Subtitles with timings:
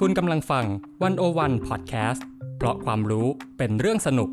[0.00, 0.66] คุณกำลังฟัง
[1.02, 3.26] วันโอวันพอดแคสต์เพราะความรู้
[3.58, 4.30] เป็นเรื่องสนุก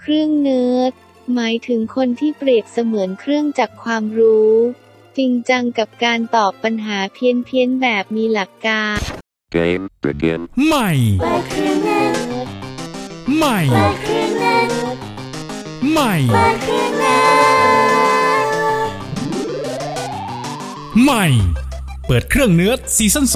[0.00, 0.92] เครื่องเนิร์ด
[1.34, 4.52] หมายถึงคนที่เปรียบเสมือนเครื่องจักรความรู้
[5.18, 8.98] จริงจังกับการตอบปัญหาเพี้ยนเพียนๆแบบมีหลักการ
[9.56, 10.40] Game begin.
[10.66, 10.90] ใหม่
[13.38, 13.58] ใหม่
[15.92, 16.14] ใหม่
[21.00, 21.26] ใหม่
[22.06, 23.34] เปิดเครื่องเนิร์ด season 2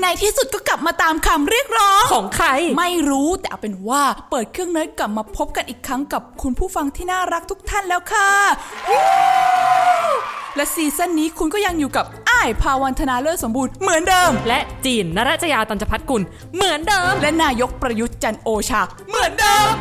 [0.00, 2.48] ในที่สุดก็กลับมาตามคำเรียกร้อง ของใคร
[2.78, 8.28] ไม่รู้แต่เอาเป็นว่าเปิดเครื่องเนิร์ดกลับมาพบกันอีกครั้งกับคุณผู้ฟังที่น่ารักทุกท่านแล้วค่ะ
[8.88, 9.02] วู้
[10.56, 16.22] และ season นี้คุณก็ยังอยู่กับอ้ายภาวันธนาเลิศสมบูรณ์เหมือนเดิม และจีนนรจยาตันจพัฒกุล
[16.54, 19.72] เหมือนเดิม และนายกประยุทธ์จันทร์โอชา เหมือนเดิม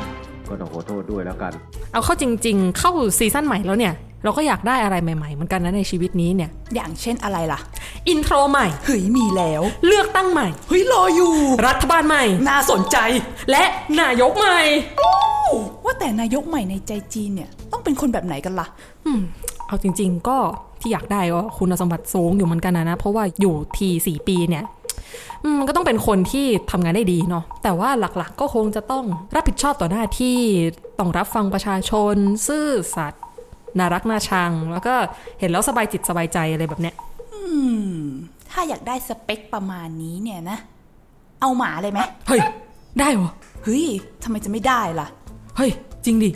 [0.49, 1.53] ก็ต้องขอโทษด้วยแล้วกัน
[1.91, 7.59] เอาเข้าจริง ๆ เข้าซีซั่นใหม่แล้วเนี่ย เราก็อยากได้อะไรใหม่ๆเหมือนกันนะในชีวิตนี้เนี่ย อย่างเช่นอะไรล่ะ
[8.07, 11.33] อินโทรใหม่ เฮ้ยมีแล้ว เลือกตั้งใหม่ เฮ้ยรออยู่
[11.67, 12.97] รัฐบาลใหม่ น่าสนใจ
[13.51, 13.63] และ
[14.01, 14.59] นายกใหม่
[15.85, 18.67] ว่าแต่นายกใหม่ในใจจีนเนี่ยต้องเป็นคนแบบไหนกันล่ะ
[19.05, 19.21] อืม
[19.67, 20.37] เอาจริง ๆ ก็
[20.81, 24.63] ที่อยากได้ก็คุณสมบัติสูงอยู่เหมือนกันนะนะ เพราะว่าอยู่ทีสี่ปีเนี่ย
[25.43, 30.37] อืมก็ต้องเป็นคนที่ทำงานได้ดีเนาะแต่ว่าหลักๆก็คงจะต้องรับผิดชอบต่อหน้าที่
[30.99, 32.15] ต้องรับฟังประชาชน
[32.47, 33.23] ซื่อสัตย์
[33.77, 34.95] น่ารักน่าชัง แล้วก็
[35.39, 36.95] เห็นแล้วสบายจิตสบายใจอะไรแบบเนี้ย
[37.33, 37.41] อื
[37.89, 37.93] ม
[38.51, 40.57] ถ้าอยากได้สเปคประมาณนี้เนี่ยนะ
[41.41, 42.41] เอาหมาเลยไหมเฮ้ย
[42.99, 43.31] ได้เหรอ
[43.63, 43.85] เฮ้ย
[44.23, 45.07] ทำไมจะไม่ได้ล่ะ
[45.57, 45.71] เฮ้ย
[46.05, 46.29] จริงดิ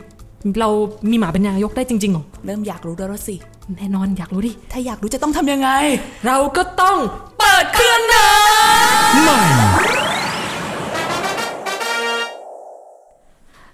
[0.60, 0.70] เรา
[1.10, 3.36] มีหมาเป็นนายกได้จริงๆเหรอ เริ่มอยากรู้แล้วสิ
[3.78, 5.70] แน่นอนอยากรู้ดิ ถ้าอยากรู้จะต้องทำยังไง
[6.28, 6.98] เราก็ต้อง
[7.40, 8.28] เปิดเครื่องเนิ
[9.14, 9.40] นใหม่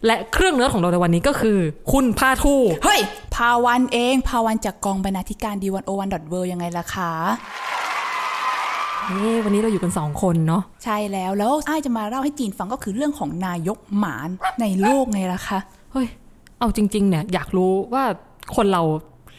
[0.05, 1.57] และเครื่องเนื้อของเราในวันนี้ก็คือ
[1.91, 3.01] คุณพาทู เฮ้ย
[3.35, 7.11] พาวันเอง พาวันจากกองบรรณาธิการดีวันโอวันดอทเวยังไงล่ะคะ
[9.05, 14.29] เอ้วันนี้เราอยู่กันสองคนเนาะใช่แล้วแล้วอ้ายจะมาเล่าให้จีนฟังก็คือเรื่องของนายกหมาน
[14.61, 15.59] ในโลกไงล่ะคะ
[15.93, 16.07] เฮ้ย
[16.59, 18.03] เอาจริง ๆ เนี่ยอยากรู้ว่า
[18.55, 18.83] คนเรา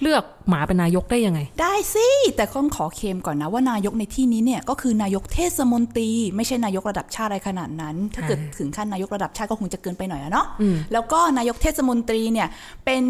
[0.03, 10.47] เลือกหมาเป็นนายกได้ยังไง ได้สิ แต่ต้องขอเคลมก่อนนะว่านายกในที่นี้เนี่ยก็คือนายกเทศมนตรี ไม่ใช่นายกระดับชาติอะไรขนาดนั้น ถ้าเกิดถึงขั้นนายกระดับชาติก็คงจะเกินไปหน่อยอะเนาะ
[10.93, 12.49] แล้วก็นายกเทศมนตรีเนี่ย
[12.85, 13.03] เป็น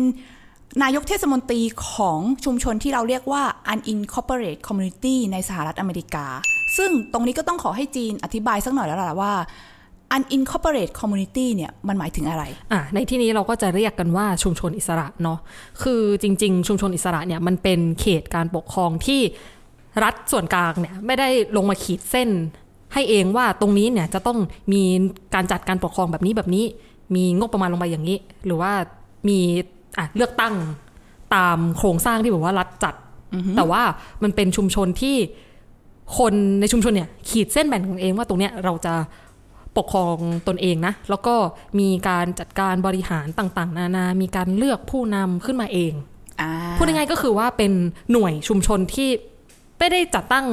[0.83, 1.61] นายกเทศมนตรี
[1.91, 3.43] ของชุมชนที่เราเรียกว่า
[3.73, 6.27] unincorporated community ในสหรัฐอเมริกา
[6.77, 9.33] ซึ่งตรงนี้ก็ต้องขอให้จีนอธิบายสักหน่อยแล้วล่ะว่า
[10.17, 15.39] unincorporated community เนี่ยมันหมายถึงอะไรอะในที่นี้เราก็จะเรียกกันว่าชุมชนอิสระเนาะ
[15.83, 19.21] คือจริง ๆ ชุมชนอิสระเนี่ยมันเป็นเขตการปกครองที่
[20.05, 22.29] รัฐส่วนกลางเนี่ยไม่ได้ลงมาขีดเส้น
[22.95, 24.39] ให้เองว่าตรงนี้เนี่ยจะต้อง
[24.73, 24.83] มี
[25.35, 26.65] การจัดการปกครองแบบนี้แบบนี้
[27.15, 28.73] มีงบประมาณลงไปอย่างนี้ หรือว่า
[29.29, 29.39] มี
[29.99, 30.55] อะเลือกตั้ง
[31.35, 32.95] ตามโครงสร้างที่แบบว่ารัฐจัด
[33.57, 33.83] แต่ว่า
[34.23, 35.17] มันเป็นชุมชนที่
[36.19, 38.95] คนในชุมชนเนี่ยขีดเส้นแบ่งกันเองว่าตรงเนี้ยเราจะ
[39.81, 40.17] ปกครอง
[40.49, 41.35] ตนเองนะ แล้วก็
[41.79, 45.93] มีการจัดการบริหารต่างๆ นานา มีการเลือกผู้นำขึ้นมาเอง
[46.41, 47.73] อ่าพูดง่ายๆก็คือว่าเป็น
[48.13, 49.09] หน่วยชุมชนที่
[49.79, 50.47] ไม่ได้จัดตั้ง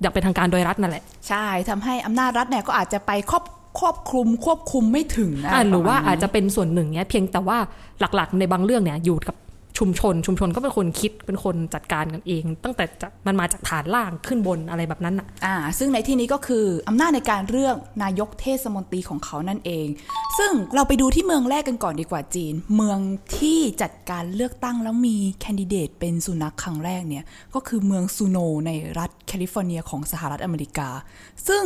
[0.00, 3.44] อย่างเป็นทางการโดยรัฐนั่นแหละ ใช่ทำให้อำนาจรัฐเนี่ยก็อาจจะไปครอบ
[3.80, 7.58] ครอบคลุมควบคุมไม่ถึงนะอะหรือว่าปมณนี้อาจจะเป็นส่วนหนึ่งเนี้ยเพียงแต่ว่า
[8.00, 9.36] หลักๆ ในบางเรื่องเนี่ยอยู่กับ
[9.78, 19.86] ชุมชน ชุมชนก็เป็นคนคิดเป็นคนจัดการกันเอง ตั้งแต่จะมันมาจากฐานล่างขึ้นบนอะไรแบบนั้นอะอ่า ซึ่งในที่นี้ก็คืออำนาจในการเลือกนายกเทศมนตรีของเขานั่นเอง
[20.38, 22.98] ซึ่งเราไปดูที่เมืองแรกกันก่อนดีกว่าจีน เมือง
[23.38, 27.24] ที่จัดการเลือกตั้งแล้วมี candidate เป็นสุนัขครั้งแรกเนี่ย
[27.54, 30.88] ก็คือเมืองซูนอลในรัฐแคลิฟอร์เนียของสหรัฐอเมริกา
[31.48, 31.64] ซึ่ง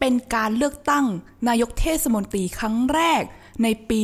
[0.00, 1.04] เป็นการเลือกตั้ง
[1.48, 3.22] นายกเทศมนตรีครั้งแรก
[3.62, 3.98] ในปี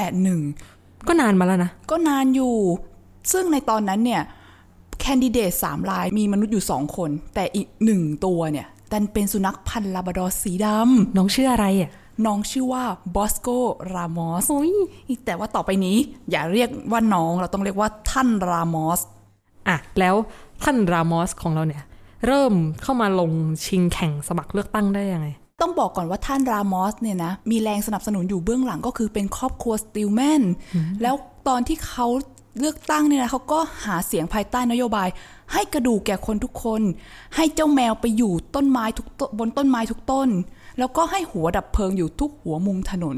[0.00, 2.54] 1981 ก็นานมาแล้วนะ ก็นานอยู่
[3.32, 4.22] ซึ่งในตอนนั้นเนี่ย
[5.00, 10.66] แคนดิเดตสามรายมีมนุษย์อยู่สองคน แต่อีกหนึ่งตัวเนี่ยดันเป็นสุนัขพันธุ์ลาบราดอร์สีด
[11.16, 12.84] น้องชื่ออะไรอะำน้องชื่อว่า
[13.16, 13.48] บอสโก
[13.94, 14.72] รามอสโอ้ย
[15.24, 15.96] แต่ว่าต่อไปนี้
[16.30, 19.00] อย่าเรียกว่าน้องเราต้องเรียกว่าท่านรามอส
[19.68, 20.14] อะแล้ว
[20.62, 21.84] ท่านรามอสของเราเนี่ย
[22.26, 23.32] เริ่มเข้ามาลง
[23.64, 25.28] ชิงแข่งสมัครเลือกตั้งได้ยังไง
[25.60, 30.42] ต้องบอกก่อนว่าท่านรามอสเนี่ยนะ มีแรงสนับสนุนอยู่เบื้องหลังก็คือเป็นครอบครัวสติลแมน
[31.02, 31.14] แล้ว
[31.48, 32.06] ตอนที่เขา
[32.58, 35.08] เลือกตั้งเนี่ยนะเขาก็หาเสียงภายใต้นโยบาย
[35.52, 36.82] ให้กระดูกแก่คนทุกคน
[37.36, 40.28] ให้เจ้าแมวไปอยู่ต้นไม้ทุกต้นบนต้นไม้ทุกต้น
[40.78, 43.16] แล้วก็ให้หัวดับเพลิงอยู่ทุกหัวมุมถนน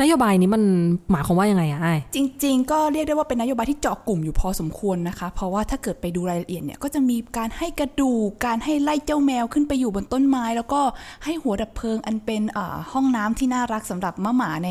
[0.00, 0.62] นโยบายนี้มัน
[1.10, 10.80] หมายความว่ายังไงอะไอ้จริง ๆ ก็เรียกได้ว่าเป็นนโยบายที่เจาะกลุ่มอยู่พอสมควรนะคะ เพราะว่าถ้าเกิดไปดูรายละเอียดเนี่ยก็จะมีการให้กระดูกการให้ไล่เจ้าแมวขึ้นไปอยู่บนต้นไม้ แล้วก็
[11.24, 14.70] ให้หัวดับเพลิงอันเป็นอ่าห้องน้ำที่น่ารักสำหรับมะหมาใน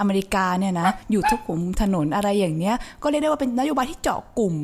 [0.00, 4.54] อเมริกาเนี่ยนะอยู่ทุกหัวมุมถนนอะไรอย่างเนี้ย ก็เรียกได้ว่าเป็นนโยบายที่เจาะกลุ่ม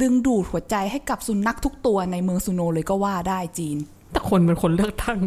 [0.00, 3.78] ดึงดูดหัวใจให้กับสุนัขทุกตัวในเมืองซูโนเลยก็ว่าได้จีน
[4.12, 5.18] แต่คนเป็นคนเลือกตั้ง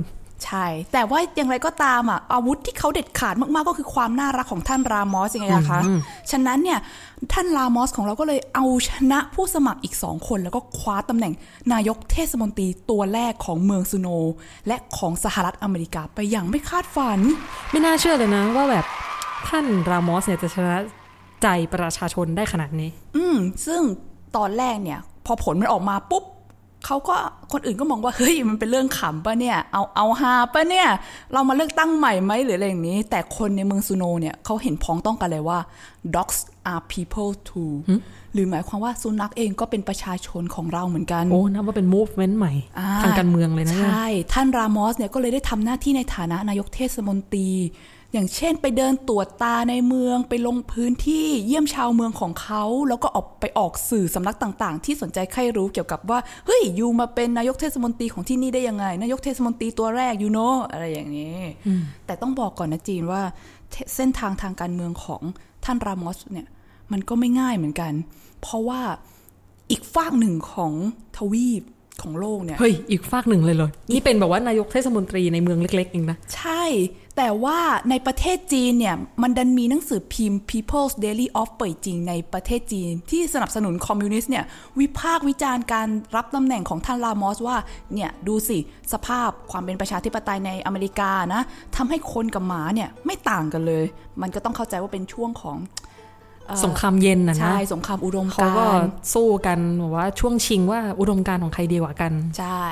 [0.46, 5.82] ใช่ แต่ว่าอย่างไรก็ตามอะอาวุธที่เขาเด็ดขาดมากๆก็คือความน่ารักของท่านรามอสยังไงล่ะคะ
[6.32, 6.80] ฉะนั้นเนี่ย
[7.34, 11.34] ท่านรามอสของเราก็เลยเอาชนะผู้สมัครอีกสองคน แล้วก็คว้าตำแหน่ง
[11.74, 14.08] นายกเทศมนตรีตัวแรกของเมืองซูโน
[14.68, 17.20] และของสหรัฐอเมริกาไปอย่างไม่คาดฝัน
[17.72, 18.86] ไม่น่าเชื่อเลยนะว่าแบบ
[19.48, 20.76] ท่านรามอสเนี่ยจะชนะ
[21.44, 23.82] ใจประชาชนได้ขนาดนี้ อืมซึ่ง
[24.38, 26.24] ตอนแรกเนี่ย พอผลมันออกมาปุ๊บ
[26.90, 27.16] เขาก็
[27.52, 30.88] คนอื่นก็มองว่าเฮ้ยมันเป็นเรื่องขำปะเนี่ย เอาเอาฮาปะเนี่ย
[31.34, 35.60] เรามาเลือกตั้งใหม่ไหมหรืออะไรอย่างนี้ แต่คนในเมืองซูโนเนี่ยเขาเห็นพ้องต้องกันเลยว่า
[36.16, 36.38] dogs
[36.72, 37.74] are people too
[38.34, 47.50] หรือหมายความว่าสุนัขเองก็เป็นประชาชนของเราเหมือนกัน โอ้นับว่าเป็น movement ใหม่อ่ทางการเมืองเลยนะ ใชเนี่ย่ท่านรามอสเนี่ยก็เลยได้ทำหน้าที่ในฐานะนายกเทศมนตรี
[48.14, 60.40] อย่างเช่นไปเดินตรวจตาในเมืองไปลงพื้นที่เยี่ยมชาวเมืองของเขา แล้วก็ออกไปออกสื่อสำนักต่างๆ ที่สนใจใครรู้เกี่ยวกับว่า เฮ้ยยูมาเป็นนายกเทศมนตรีของที่นี่ได้ยังไง นายกเทศมนตรีตัวแรกยูโน
[60.72, 61.40] อะไรอย่างนี้
[62.06, 63.22] แต่ต้องบอกก่อนนะจีนว่า
[63.72, 65.22] เทเส้นทางทางการเมืองของ
[65.66, 66.48] ท่านรามอสเนี่ย
[66.92, 67.94] มันก็ไม่ง่ายเหมือนกัน
[68.42, 68.82] เพราะว่า
[69.72, 70.72] อีกฝากหนึ่งของ
[71.18, 71.64] ทวีป
[72.04, 76.63] ของโลกเนี่ยเฮ้ยอีกฝากหนึ่งเลยเลยนี่เป็นแบบว่านายกเทศมนตรีในเมืองเล็กๆเองนะใช่
[77.18, 77.60] แต่ว่า
[77.90, 84.46] ในประเทศจีนเนี่ยมันดันมีหนังสือพิมพ์ People's Daily of เป่ยจริงในประเทศจีน ที่สนับสนุนคอมมิวนิสต์เนี่ย
[84.80, 87.57] วิพากษ์วิจารณ์การรับตำแหน่งของท่านลามอสว่า
[87.94, 88.57] เนี่ยดูสิ
[88.94, 91.42] สภาพความเป็นประชาธิปไตยในอเมริกานะ
[91.75, 93.86] ทำให้คนกับหมาเนี่ยไม่ต่างกันเลย
[94.22, 95.99] มันก็ต้องเข้าใจว่าเป็นช่วงของเอ่อ
[96.66, 102.63] สงครามเย็นนะนะใช่สงครามอุดมเขาการก็ณ์สู้กันแบบว่าช่วงชิงว่าอุดมการณ์ของใครดีกว่ากัน ใช่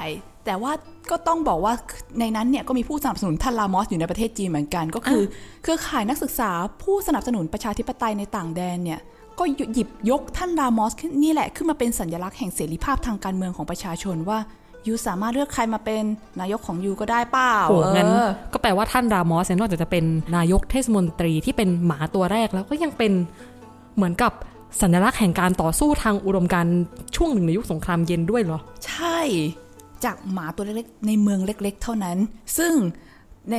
[0.46, 0.72] แต่ว่า
[1.12, 1.74] ก็ต้องบอกว่า
[2.20, 5.24] ในนั้นเนี่ยก็มีผู้สนับสนุนท่านลามอสอยู่ในประเทศจีนเหมือนกัน ก็คือ
[5.64, 6.52] เครือข่ายนักศึกษา
[6.84, 9.00] ผู้สนับสนุนประชาธิปไตยในต่างแดนเนี่ย
[9.40, 9.44] ก็
[9.74, 14.40] หยิบยกท่านลามอสขึ้นนี่แหละขึ้นมาเป็นสัญลักษณ์แห่งเสรีภาพทางการเมืองของประชาชนว่า
[14.88, 16.04] ยูสามารถเลือกใครมาเป็น
[16.40, 23.12] นายกของยูก็ได้เปล่าโอ้งั้นเออก็แปลว่าท่านรามอสเนี่ยนอกจากจะเป็นนายกเทศมนตรีที่เป็นหมาตัวแรกแล้วก็ยังเป็น
[23.98, 24.32] เหมือนกับ
[24.82, 26.68] สัญลักษณ์แห่งการต่อสู้ทางอุดมการ
[27.16, 29.20] ช่วงหนึ่งในยุคสงครามเย็นด้วยเหรอ ใช่
[30.06, 32.18] จากหมาตัวเล็กๆในเมืองเล็ก ๆ เท่านั้น
[32.58, 32.74] ซึ่ง
[33.52, 33.58] ใน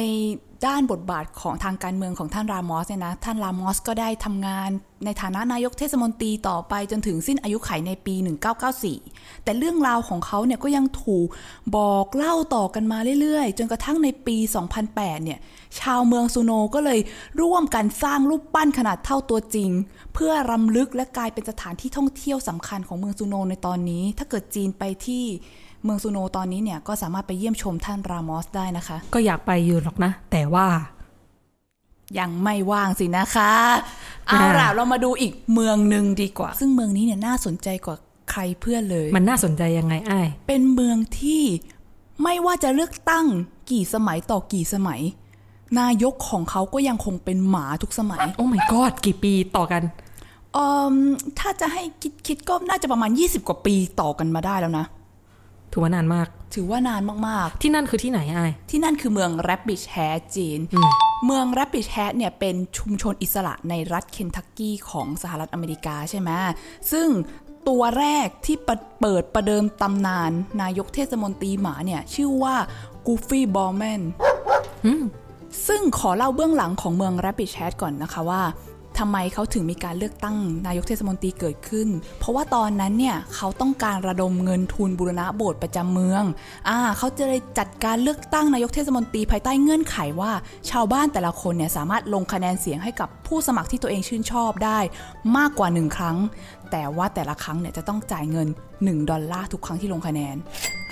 [0.66, 4.70] ด้านบทบาทของทางการเมืองของท่านรามอสเนี่ยนะ ท่านรามอสก็ได้ทำงาน
[5.04, 8.14] ในฐานะนายกเทศมนตรีต่อไปจนถึงสิ้นอายุไขในปี
[8.80, 11.26] 1994 แต่เรื่องราวของเขาเนี่ยก็ยังถูก
[11.76, 14.36] บอกเล่าต่อกันมาเรื่อยๆ จนกระทั่งในปี
[14.80, 15.38] 2008 เนี่ย
[15.80, 17.00] ชาวเมืองซูโนก็เลย
[17.40, 19.70] ร่วมกันสร้างรูปปั้นขนาดเท่าตัวจริง
[20.14, 25.24] เพื่อรำลึกและกลายเป็นสถานที่ท่องเที่ยวสำคัญของเมืองซูโนในตอนนี้ ถ้าเกิดจีนไปที่
[25.84, 30.66] เมืองซูโนตอนนี้เนี่ยก็สามารถไปเยี่ยมชมท่านรามอสได้นะคะ ก็อยากไปอยู่หรอกนะ แต่ว่า
[32.18, 33.52] ยังไม่ว่างสินะคะ
[34.26, 37.96] เอาล่ะเรามาดูอีกเมืองหนึ่งดีกว่า ซึ่งเมืองนี้เนี่ยน่าสนใจกว่า
[38.30, 41.44] ใครเพื่อนเลย มันน่าสนใจยังไงไอ้ายเป็นเมืองที่
[42.22, 43.26] ไม่ว่าจะเลือกตั้ง
[43.70, 45.00] กี่สมัยต่อกี่สมัย
[45.80, 49.82] นายกของเขาก็ยังคงเป็นหมาทุกสมัย โอ้ my god กี่ปีต่อกัน
[50.54, 50.58] เอ
[50.92, 50.94] ม
[51.38, 54.86] ถ้าจะให้คิดคิดก็น่าจะประมาณ 20 กว่าปีต่อกันมาได้แล้วนะ
[55.72, 59.96] ถือว่านานมาก ถือว่านานมากที่นั่นคือที่ไหนไอ้ายๆที่นั่นคือเมืองแรปปิชแฮ
[60.34, 60.60] จีน
[61.24, 66.30] เมืองแรปปิชแฮเนี่ยเป็นชุมชนอิสระในรัฐเคนทักกี้ของสหรัฐอเมริกาใช่ไหม
[66.92, 67.08] ซึ่ง
[67.68, 70.30] ตัวแรกที่เปเปิดประเดิมตำนาน
[70.62, 72.54] นายกเทศมนตรีหมาเนี่ย ชื่อว่า
[73.06, 74.02] กูฟี่บอลแมน
[75.68, 78.42] ซึ่งขอเล่าเบื้องหลังของเมือง Rapid Chat ก่อนนะคะว่า
[78.98, 80.36] ทำไมเขาถึงมีการเลือกตั้ง
[80.66, 81.88] นายกเทศมนตรีเกิดขึ้น
[82.18, 86.22] เพราะว่าตอนนั้นเนี่ยเขาต้องการระดมเงินทุนบูรณะโบสถ์ประจำเมือง
[86.68, 90.32] อ่าเขาจะเลยจัดการเลือกตั้งนายกเทศมนตรีภายใต้เงื่อนไขว่า
[90.70, 94.78] ชาวบ้านแต่ละคนเนี่ยสามารถลงคะแนนเสียงให้กับผู้สมัครที่ตัวเองชื่นชอบได้
[95.36, 96.16] มากกว่าหนึ่งครั้ง
[96.70, 98.48] แต่ว่าแต่ละครั้งเนี่ยจะต้องจ่ายเงิน
[98.78, 100.36] 1 ดอลลาร์ทุกครั้งที่ลงคะแนน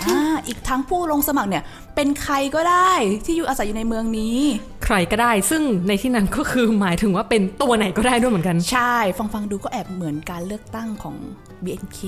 [0.01, 1.65] อ่าอีกทั้งผู้ลงสมัครเนี่ย
[1.95, 2.91] เป็นใครก็ได้
[3.25, 4.39] ที่อยู่อาศัยอยู่ในเมืองนี้
[4.85, 11.17] ใครก็ได้ ซึ่งในที่นั้นก็คือหมายถึงว่าเป็นตัวไหนก็ได้ด้วยเหมือนกัน ใช่ ฟังฟังดูก็แอบเหมือนการเลือกตั้งของ
[11.65, 11.99] BNK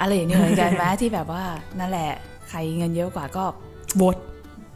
[0.00, 1.44] อะไรอย่างเงี้ยเหมือนกันไหมที่แบบว่า
[1.78, 2.10] นั่นแหละ
[2.48, 3.44] ใครเงินเยอะกว่าก็
[3.96, 4.16] โบท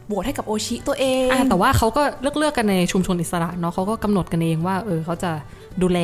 [0.07, 5.31] โหวตให้กับโอชิตัวเองอะแต่ว่าเขาก็เลือกเลือกกันในชุมชนอิสระเนาะเขาก็กำหนดกันเองว่าเออเขาจะ
[5.81, 5.99] ดูแล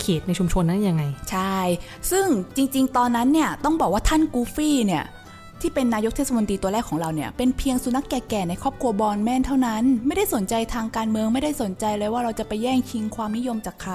[0.00, 1.56] เขตในชุมชนนั้นยังไง ใช่
[2.10, 5.04] ซึ่งจริง ๆ ตอนนั้นเนี่ยต้องบอกว่าท่านกูฟี่เนี่ย
[5.60, 13.94] ที่เป็นนายกเทศมนตรีตัวแรกของเราเนี่ยเป็นเพียงสุนัขแก่ๆในครอบครัวบอลแมนเท่านั้น ไม่ได้สนใจทางการเมืองไม่ได้สนใจเลยว่าเราจะไปแย่งชิงความนิยมจากใคร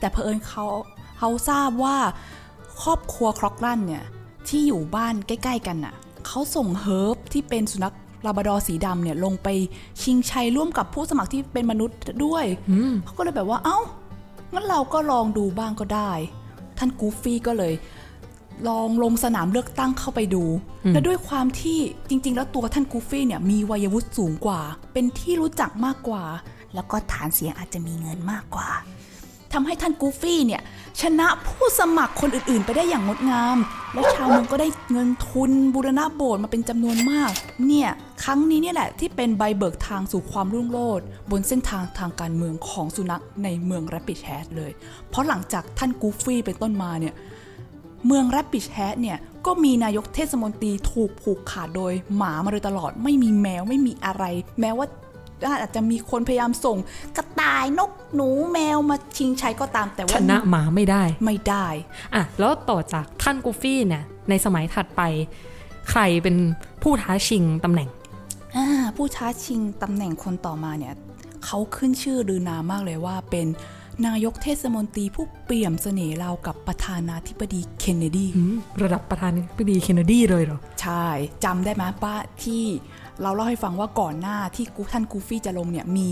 [0.00, 0.64] แต่เผอิญเขา
[1.18, 1.96] เขาทราบว่า
[2.82, 4.04] ครอบครัวครอกลันเนี่ย
[4.48, 5.94] ที่อยู่บ้านใกล้ ๆ กันน่ะ
[6.26, 7.94] เขาส่งเฮิร์บที่เป็นสุนัข
[8.26, 9.48] ลาบราดอร์สีดำเนี่ยลงไป
[10.02, 12.44] ชิงชัยร่วมกับผู้สมัครที่เป็นมนุษย์ด้วย
[13.04, 13.78] เขาก็เลยแบบว่าเอ้า
[14.52, 16.12] งั้นเราก็ลองดูบ้างก็ได้
[16.78, 17.74] ท่านกูฟี่ก็เลย
[18.68, 20.44] ลองลงสนามเลือกตั้งเข้าไปดู
[20.92, 21.78] และด้วยความที่
[22.08, 24.60] จริง ๆ แล้วตัวท่านกูฟี่เนี่ยมีวัยวุฒิสูงกว่า
[24.92, 26.24] เป็นที่รู้จักมากกว่า
[26.74, 28.68] แล้วก็ฐานเสียงอาจจะมีเงินมากกว่า
[29.52, 30.62] ทำให้ท่านกูฟี่เนี่ย
[31.00, 33.58] ชนะผู้สมัครคนอื่นๆ ไปได้อย่างงดงาม
[33.94, 37.30] และชาวเมืองก็ได้เงินทุนบูรณะโบสถ์มาเป็นจำนวนมาก
[37.66, 37.90] เนี่ย
[38.24, 44.72] ครั้งนี้เนี่ยแหละที่เป็นใบเบิกทางสู่ความรุ่งโรจน์บนเส้นทางทางการเมืองของสุนัขในเมืองแรปปิดแฮดเลย
[45.08, 47.14] เพราะหลังจากท่านกูฟี่เป็นต้นมาเนี่ย
[48.06, 54.24] เมืองแรปปิชแฮดเนี่ยก็มีนายกเทศมนตรีถูกผูกขาดโดยหมามาโดยตลอดไม่มีแมวไม่มีอะไร
[54.60, 54.86] แม้ว่า
[55.60, 56.78] อาจจะมีคนพยายามส่ง
[57.16, 61.66] กระต่ายนกหนูแมวมาชิงชัยก็ตามแต่ชว่านะหมาไม่ได้ไม่ได้
[62.14, 65.02] อะแล้วต่อจากท่านกูฟี่เนี่ยในสมัยถัดไป
[65.90, 66.36] ใครเป็น
[66.82, 67.88] ผู้ท้าชิงตำแหน่ง
[68.56, 68.66] อ่า
[68.96, 70.94] ผู้ท้าชิงตำแหน่งคนต่อมาเนี่ย
[71.44, 73.46] เขาขึ้นชื่อลือนามมากเลยว่าเป็น
[74.06, 78.26] นายกเทศมนตรีผู้เปี่ยมเสน่ห์ราวกับประธานาธิบดีเคนเนดี
[78.82, 81.06] ระดับประธานาธิบดีเคนเนดีเลยเหรอ ใช่
[81.44, 82.14] จำได้ไหมป้า
[82.44, 82.64] ที่
[83.22, 86.08] เราเล่าให้ฟังว่าก่อนหน้าที่กูท่านกูฟี่จะลงเนี่ยมี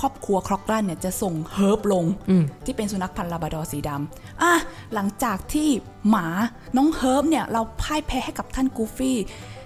[0.00, 4.52] ครอบครัวครอกรันเนี่ยจะส่งเฮิร์บลงอืมที่เป็นสุนัขพันธุ์ลาบราดอร์สีดำอะ
[4.94, 5.68] หลังจากที่
[6.08, 6.26] หมา
[6.76, 9.18] น้องเฮิร์บเนี่ยเราพ่ายแพ้ให้กับท่านกูฟี่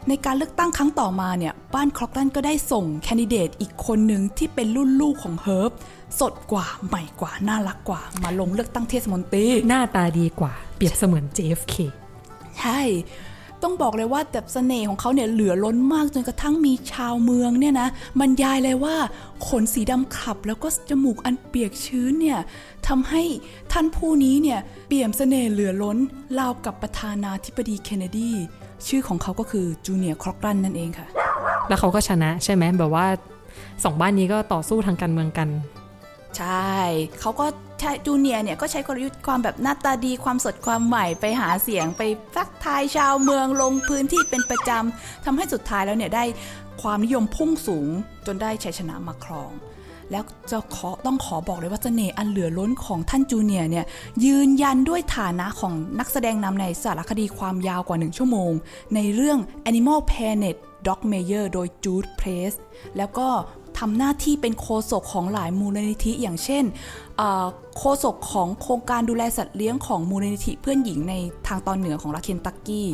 [0.09, 5.71] ในการเลือกตั้งครั้งต่อมาเนี่ย บ้านครอกรันก็ได้ส่งแคนดิเดตอีกคนหนึ่งที่เป็นรุ่นลูกของเฮิร์บ
[6.21, 11.75] สดกว่าใหม่กว่า น่ารักกว่า มาลงเลือกตั้งเทศมนตรี หน้าตาดีกว่า เปรียบเสมือน JFK
[12.59, 12.81] ใช่
[13.63, 17.89] ต้องบอกเลยว่าแต่เสน่ห์ของเขาเนี่ยเหลือล้นมากจนกระทั่งมีชาวเมืองเนี่ยนะ
[18.21, 18.97] บรรยายเลยว่า
[19.49, 22.39] ขนสีดำขับแล้วก็จมูกอันเปียกชื้นเนี่ย
[22.89, 23.23] ทำให้
[23.73, 25.99] ท่านผู้นี้เนี่ยเปี่ยมเสน่ห์เหลือล้น
[26.39, 28.31] ราวกับประธานาธิบดีเคนเนดี
[28.87, 31.07] ชื่อของเขาก็คือจูเนียร์ครอกรันนั่นเองค่ะ
[31.69, 33.07] แล้วเขาก็ชนะใช่ไหมแบบว่า
[33.85, 35.49] สองบ้านนี้ก็ต่อสู้ทางการเมืองกัน
[36.37, 36.75] ใช่
[37.21, 37.47] เขาก็
[37.81, 42.03] ใช้จูเนียร์เนี่ยก็ใช้กลยุทธ์ความแบบหน้าตาดีความสดความใหม่ไปหาเสียงไป
[42.37, 46.25] ทักทายชาวเมืองลงพื้นที่เป็นประจำทำให้สุดท้ายแล้วเนี่ยได้
[46.83, 47.89] ความนิยมพุ่งสูง
[48.27, 49.53] จนได้ชัยชนะมาครอง
[50.11, 53.85] แล้วจะขอต้องขอบอกเลยว่าเสน่ห์อันเหลือล้นของท่านจูเนียร์เนี่ย
[54.25, 58.53] ยืนยันด้วยฐานะของนักแสดงนำในสารคดีความยาวกว่า 1 ชั่วโมง
[58.95, 59.39] ในเรื่อง
[59.71, 62.57] Animal Planet Dog Mayer โดย Jude Place
[62.97, 63.29] แล้วก็
[63.79, 66.65] ทำหน้าที่เป็นโคศกของหลายมูลนิธิ อย่างเช่น
[67.79, 71.15] โคศกของโครงการดูแลสัตว์เลี้ยงของมูลนิธิเพื่อนหญิงใน
[71.47, 72.89] ทางตอนเหนือของรัฐเคนตักกี้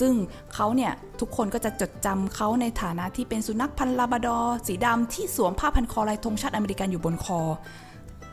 [0.00, 0.12] ซึ่ง
[0.54, 7.40] เขาเนี่ย ทุกคนก็จะจดจำเขาในฐานะที่เป็นสุนัขพันธุ์ลาบาดอร์สีดำที่สวมผ้าพันคอลายธงชาติอเมริกันอยู่บนคอ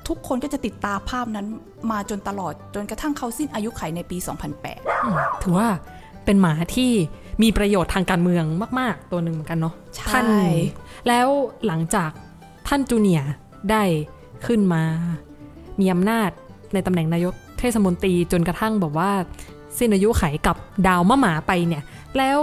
[0.08, 1.48] ทุกคนก็จะติดตาภาพนั้น
[1.91, 4.17] มาจนตลอดจนกระทั่งเขาสิ้นอายุไขในปี
[4.79, 5.67] 2008 ถือว่า
[6.25, 6.91] เป็นหมาที่
[7.42, 8.46] มีประโยชน์ทางการเมือง
[8.80, 10.26] มาก ๆ ตัวหนึ่งเหมือนกันเนาะใช่ท่าน
[11.08, 11.28] แล้ว
[11.66, 12.12] หลังจาก
[12.68, 13.32] ท่านจูเนียร์
[13.72, 13.84] ได้
[14.46, 14.84] ขึ้นมา
[15.80, 16.30] มีอำนาจ
[16.74, 19.12] ในตำแหน่งนายกเทศมนตรีจนกระทั่งแบบว่า
[19.78, 20.56] สิ้นอายุไขกับ
[20.88, 21.84] ดาวมะหมาไปเนี่ย
[22.18, 22.40] แล้ว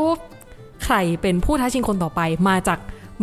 [0.85, 2.79] ใครเป็นผู้ท้าชิงคนต่อไปมาจาก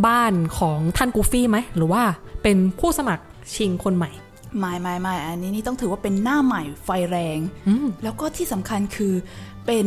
[0.07, 2.03] บ้านของท่านกูฟี่ไหม หรือว่า
[2.43, 3.23] เป็นผู้สมัคร
[3.55, 4.11] ชิงคนใหม่
[4.57, 9.13] ไม่ไม่ไม่อันนี้นี่ต้องถือว่าเป็นหน้าใหม่ไฟแรงอืมแล้วก็ที่สำคัญคือ
[9.65, 9.85] เป็น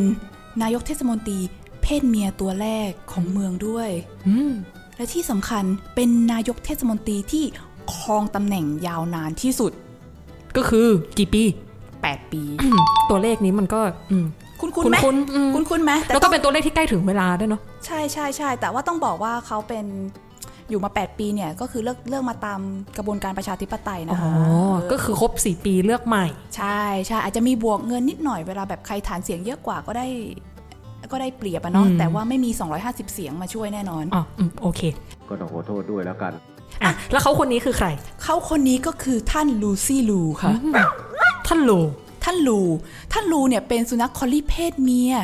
[0.62, 1.67] นายกเทศมนตรีเพ
[2.00, 3.88] ศเมียตัวแรกของเมืองด้วย
[4.28, 4.52] อืม
[4.97, 5.64] และที่สำคัญ
[5.95, 7.45] เป็นนายกเทศมนตรีที่
[7.95, 9.73] ครองตำแหน่งยาวนานที่สุด
[10.57, 10.87] ก็คือ
[11.18, 11.42] กี่ปี
[11.88, 12.42] 8 ปี
[13.11, 13.80] ตัวเลขนี้มันก็
[14.12, 14.26] อืม
[14.61, 19.87] คุณคุณไหมคุ้นๆอืมคุณคุณไหมแต่แล้วต้ก็องเป็นตัวเลขที่ใกล้ถึงเวลาด้วยเนาะใช่ใช่ใช่แต่ว่าต้องบอกว่าเขาเป็น
[20.68, 22.61] อยู่มา 8 ปีเนี่ยก็คือเลือกเลือกมาตาม
[22.97, 24.30] กระบวนการประชาธิปไตยอ๋นะอคะ
[24.92, 26.26] ก็คือครบ 4 ปีเลือกใหม่
[26.57, 30.07] ใช่ใช่อาจจะมีบวกเงินนิดหน่อยเวลาแบบใครฐานเสียงเยอะกว่าก็ได้
[31.12, 32.50] ก็ได้เปรียบอะเนาะอืมแต่ว่าไม่มี
[32.82, 34.80] 250 เสียงมาช่วยแน่นอนอ๋ออืมโอเค
[35.28, 36.32] ก็ต้องขอโทษด้วยแล้วกัน
[36.84, 37.88] อะแล้วเขาคนนี้คือใคร
[38.22, 40.52] เขาคนนี้ก็คือท่านลูซี่ลูค่ะ
[41.46, 41.72] ท่านโล
[42.24, 42.60] ท่านลู
[43.12, 45.14] ท่านลูเนี่ยเป็นสุนัข collie เพศเมีย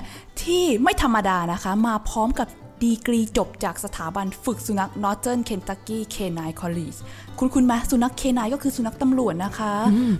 [0.42, 2.48] ที่ไม่ธรรมดานะคะ มาพร้อมกับ
[2.82, 6.98] ดีกรีจบจากสถาบันฝึกสุนัข Northern Kentucky Canine College
[7.38, 9.72] คุ้นคุ้นไหมสุนัข K9ก็คือสุนัขตำรวจนะคะ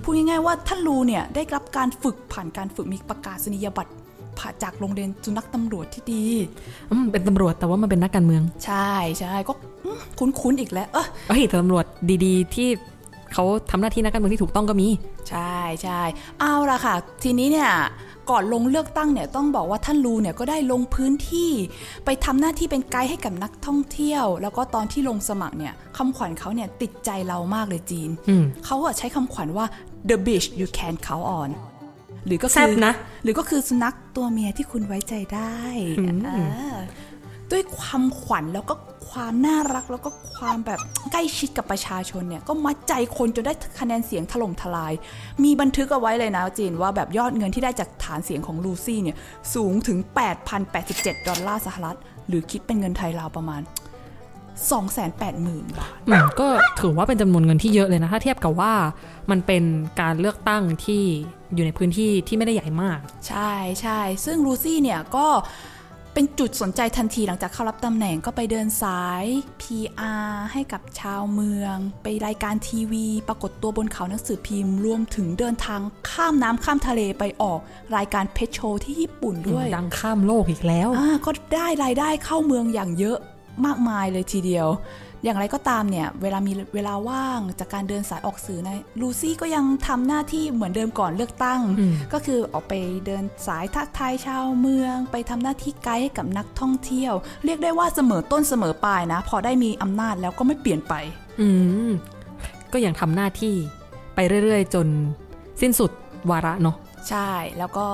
[0.03, 4.04] พูดง่ายๆว่าท่านลูเนี่ยได้รับการฝึกผ่านการฝึกมีประกาศนียบัตรผ่า
[4.63, 6.25] จากโรงเรียนสุนัขตำรวจที่ดี
[6.91, 9.53] อืมเป็นตำรวจแต่ว่ามันเป็นนักการเมือง ใช่ใช่ก็
[9.85, 11.85] อืมคุ้นๆอีกแล้ว เออเฮ้ยแต่ตำรวจ
[12.25, 12.69] ดี ๆ ที่
[13.33, 14.89] เขาทำหน้าที่นักการเมืองที่ถูกต้องก็มี
[15.31, 16.01] ใช่ใช่
[16.41, 17.71] เอาละค่ะ ทีนี้เนี่ย
[18.31, 21.51] ก่อนลงเลือกตั้งเนี่ยต้องบอกว่าท่านลูเนี่ยก็ได้ลงพื้นที่
[22.05, 29.67] ไปทำหน้าที่เป็นไกด์ให้กับนักท่องเที่ยว แล้วก็ตอนที่ลงสมัครเนี่ยคำขวัญเขาเนี่ยติดใจเรามากเลยจีนอืมเขาอะใช้คำขวัญว่า
[30.09, 31.49] the beach you can count on
[32.27, 35.57] หรือก็แซ่คืบนะ หรือก็คือสุนัขตัวเมียที่คุณไว้ใจได้
[36.27, 36.77] อ่า
[37.53, 38.75] ด้วยความขวัญแล้วก็
[39.11, 40.81] ความน่ารักแล้วก็ความแบบ
[41.13, 44.93] ใกล้ชิดกับประชาชนเนี่ย ก็มัดใจคนจนได้คะแนนเสียงถล่มทลาย
[45.45, 49.17] มีบันทึกเอาไว้เลยนะจีนว่าแบบยอดเงินที่ได้จากฐานเสียงของลูซี่เนี่ย
[49.55, 49.99] สูงถึง
[50.63, 51.97] 8,087 ดอลลาร์สหรัฐ
[52.29, 53.61] หรือคิดเป็นเงินไทยราวประมาณ
[54.63, 56.49] 280,000 บาทอืมก็
[56.81, 58.75] ถือว่าเป็นจำนวนเงินที่เยอะเลยนะ ถ้าเทียบกับว่า
[59.31, 59.65] มันเป็น
[60.01, 61.03] การเลือกตั้งที่
[61.55, 65.27] อยู่ในพื้นที่ที่ไม่ได้ใหญ่มาก ใช่ใช่ซึ่งลูซี่เนี่ยก็
[66.17, 69.25] เป็นจุดสนใจทันทีหลังจากเข้ารับตำแหน่งก็ไปเดินสาย
[69.61, 75.81] PR ให้กับชาวเมือง ไปรายการทีวี ปรากฏตัวบนเขาหนังสือพิมพ์ รวมถึงเดินทาง
[76.11, 77.61] ข้ามน้ำข้ามทะเลไปออก
[77.97, 83.19] รายการเพชรโชว์ที่ญี่ปุ่นด้วย ดังข้ามโลกอีกแล้วอ่าก็ได้รายได้เข้าเมืองอย่างเยอะ
[83.67, 84.69] มากมายเลยทีเดียว
[85.25, 92.73] อย่างไรก็ตามเนี่ย เวลามีเวลาว่างจากการเดินสายออกสื่อนะลูซี่ก็ยังทำหน้าที่เหมือนเดิมก่อนเลือกตั้งอืมก็คือออกไป
[93.07, 97.13] เดินสายทักทายชาวเมือง ไปทำหน้าที่ไกด์ให้กับนักท่องเที่ยว
[97.45, 100.95] เรียกได้ว่าเสมอต้นเสมอปลายนะ พอได้มีอำนาจแล้วก็ไม่เปลี่ยนไป
[101.41, 101.49] อื
[101.89, 101.91] ม
[102.73, 103.55] ก็ยังทำหน้าที่
[104.15, 104.87] ไปเรื่อยๆ จน
[105.61, 105.91] สิ้นสุด
[106.31, 106.77] วาระเนาะ
[107.09, 107.87] ใช่แล้วก็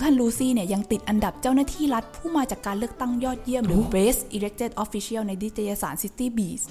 [0.00, 6.66] ท่านลูซี่เนี่ยยังติดอันดับเจ้าหน้าที่รัฐผู้มาจากการเลือกตั้งยอดเยี่ยมหรือ Best Elected Official ในดิตยสาร City Beast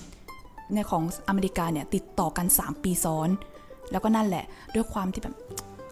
[0.73, 3.29] ในของอเมริกาเนี่ยติดต่อกัน 3 ปีซ้อน
[3.91, 5.35] แล้วก็นั่นแหละ ด้วยความที่แบบ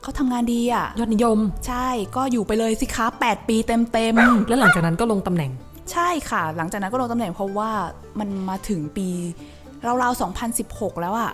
[0.01, 5.51] เขาทำงานดีอะยอดนิยม ใช่ก็อยู่ไปเลยสิคะ 8 ปีเต็มๆ แล้วหลังจากนั้นก็ลงตำแหน่ง
[5.91, 7.71] ใช่ค่ะ หลังจากนั้นก็ลงตำแหน่งเพราะว่า
[8.19, 9.07] มันมาถึงปี
[10.01, 10.21] ราวๆ
[10.57, 11.31] 2016 แล้วอะ่ะ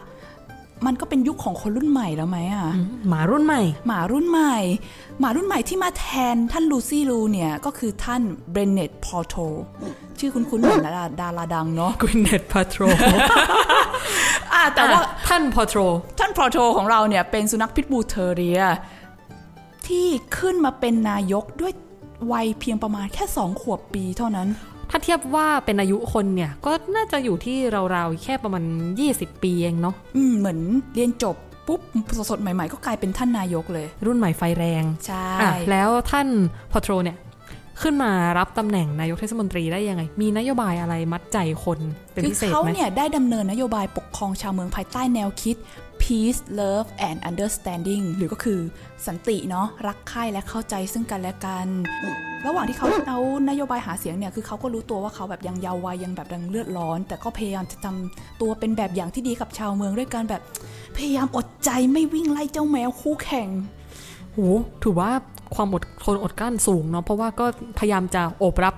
[0.86, 2.68] มันก็เป็นยุคของคนรุ่นใหม่แล้วไหมอะ่ะ
[3.10, 4.56] หมารุ่นใหม่ หมารุ่นใหม่
[5.20, 9.36] หมารุ่นใหม่ที่มาแทนท่านลูซี่ลูเนี่ย ก็คือท่าน Brynneth Pawltro
[10.20, 12.82] ชื่อคุ้นๆเหมือนดาราดาราดังเนาะ Gwyneth Paltrow
[14.54, 15.80] อะแต่ว่าท่านพอโทร
[16.20, 18.62] ท่านพอโตของเราเนี่ย เป็นสุนัข pit bull terrier
[19.88, 20.08] ที่
[20.38, 21.74] ขึ้นมาเป็นนายกด้วย
[22.32, 24.48] วัยเพียงประมาณแค่สองขวบปีเท่านั้น
[24.90, 27.58] ถ้าเทียบว่าเป็นอายุคนเนี่ย ก็น่าจะอยู่ที่
[27.96, 28.64] ราวๆแค่ประมาณ
[29.04, 30.60] 20 ปีเองเนาะอืมเหมือน
[30.96, 31.36] เรียนจบ
[31.68, 31.82] ปุ๊บ
[32.30, 36.28] สดๆใหม่ ๆ ก็กลายเป็นท่านนายกเลย รุ่นใหม่ไฟแรง ใช่อะแล้วท่าน
[36.72, 37.18] พอโทรเนี่ย
[37.82, 41.80] ขึ้นมารับตำแหน่งนายกเทศมนตรีได้ยังไง มีนโยบายอะไรมัดใจคน
[42.14, 45.56] เป็นคือพิเศษเขาไหมเนี่ยได้ดำเนินนโยบายปกครองชาวเมืองภายใต้แนวคิด
[46.08, 48.60] peace love and understanding หรือก็คือ
[49.08, 51.68] สันติเนาะรักใคร่และเข้าใจซึ่งกันและกัน
[52.46, 60.42] ระหว่างที่เขาเอานโยบายหาเสียงเนี่ยคือเขาก็รู้ตัวว่าเขาแบบยังเยาว์วัยยังแบบยังเลือดร้อน แต่ก็พยายามจะทำตัวเป็นแบบอย่างที่ดีกับชาวเมืองด้วยการแบบ
[60.98, 63.48] พยายามอดใจไม่วิ่งไล่เจ้าแมวคู่แข่ง
[64.34, 64.38] โห
[64.84, 65.12] ถือว่า
[65.56, 67.46] ความอดทนอดกลั้นสูงเนาะเพราะว่าก็
[67.80, 68.76] พยายามจะโอบรับ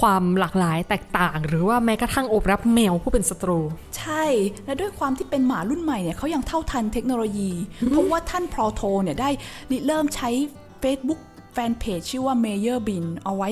[0.00, 3.60] ความหลากหลายแตกต่าง หรือว่าแม้กระทั่งโอบรับแมวผู้เป็นศัตรู
[3.98, 4.24] ใช่
[4.66, 7.50] และด้วยความที่เป็นหมารุ่นใหม่เนี่ยเขายังเท่าทันเทคโนโลยี
[7.90, 9.30] เพราะว่าท่านพรอโทเนี่ยได้
[9.70, 10.28] ริเริ่มใช้
[10.82, 11.20] Facebook
[11.54, 13.50] แฟนเพจชื่อว่า Mayor Bin เอาไว้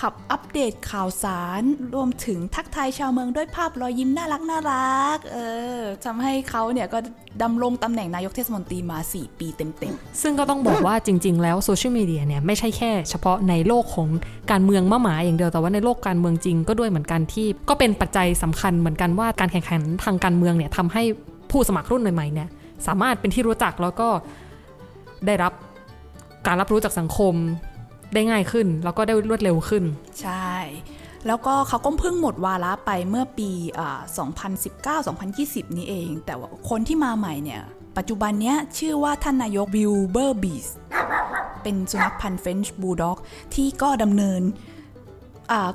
[0.00, 1.62] ขับอัปเดตข่าวสาร
[1.94, 5.38] รวมถึงทักทายชาวเมืองด้วยภาพรอยยิ้มน่ารักน่ารัก เอ
[5.78, 6.98] อทำให้เขาเนี่ยก็
[7.42, 14.08] ดำรงตำแหน่งนายกเทศมนตรีมา 4 ปีเต็มๆ ซึ่งก็ต้องบอกว่าจริง ๆ แล้วโซเชียลมีเดียเนี่ยไม่ใช่แค่เฉพาะในโลกของ
[14.50, 21.02] การเมืองมะหมาอย่างเดียวแต่ว่าในโลกการเมืองจริงก็ด้วยเหมือนกันที่ ก็เป็นปัจจัยสำคัญเหมือนกันว่าการแข่งขันทางการเมืองเนี่ยทำให้
[21.50, 22.48] ผู้สมัครรุ่นใหม่ๆเนี่ย
[22.86, 24.08] สามารถเป็นที่รู้จักแล้วก็
[25.26, 25.52] ได้รับ
[26.46, 27.34] การรับรู้จากสังคม
[28.14, 29.84] ได้ง่ายขึ้น แล้วก็ได้รวดเร็วขึ้น
[30.22, 30.50] ใช่
[31.26, 34.00] แล้วก็เขาก็เพิ่งหมดวาระไปเมื่อปีอ่า
[35.08, 37.62] 2019-2020 นี้เอง แต่ว่าคนที่มาใหม่เนี่ย
[37.96, 40.66] ปัจจุบันเนี้ยชื่อว่าท่านนายกวิลเบอร์บีส
[41.62, 43.18] เป็นสุนัขพันธุ์เฟนช์บูลด็อก
[43.54, 44.42] ที่ก็ดำเนิน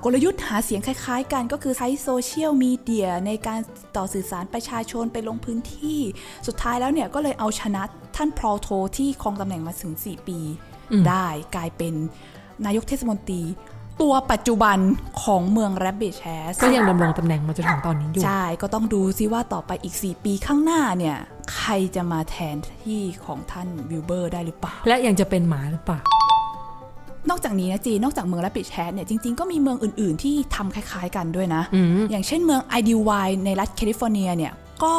[0.04, 3.60] กลยุทธ์หาเสียงคล้ายๆกันก็คือใช้โซเชียลมีเดียในการ
[3.96, 6.00] ต่อสื่อสารประชาชนไปลงพื้นที่
[6.48, 7.84] สุดท้ายแล้วเนี่ยก็เลยเอาชนะ
[8.16, 8.68] ท่านพอลโทร
[8.98, 10.40] ที่ครองตำแหน่งมาถึง 4 ปี
[11.10, 11.94] ได้กลายเป็น
[12.66, 13.44] นายกเทศมนตรี
[14.02, 14.78] ตัวปัจจุบัน
[15.24, 21.18] ของเมืองแรบบิตแฮชก็ยังดำรงตำแหน่งมาจนถึงตอนนี้อยู่ ใช่ ก็ต้องดูซิว่าต่อไปอีก 4 ปีข้างหน้าเนี่ย
[21.56, 26.00] ใครจะมาแทนที่ของท่านวิลเบอร์ได้หรือเปล่า และยังจะเป็นหมาหรือเปล่า
[27.30, 34.96] นอกจากนี้นะจีนนอกจากเมืองแรบบิตแฮชเนี่ยจริงๆ ก็มีเมืองอื่นๆ ที่ทำคล้ายๆกันด้วยนะอืมอย่างเช่นเมืองไอดิลไวลด์ในรัฐแคลิฟอร์เนียเนี่ย ก็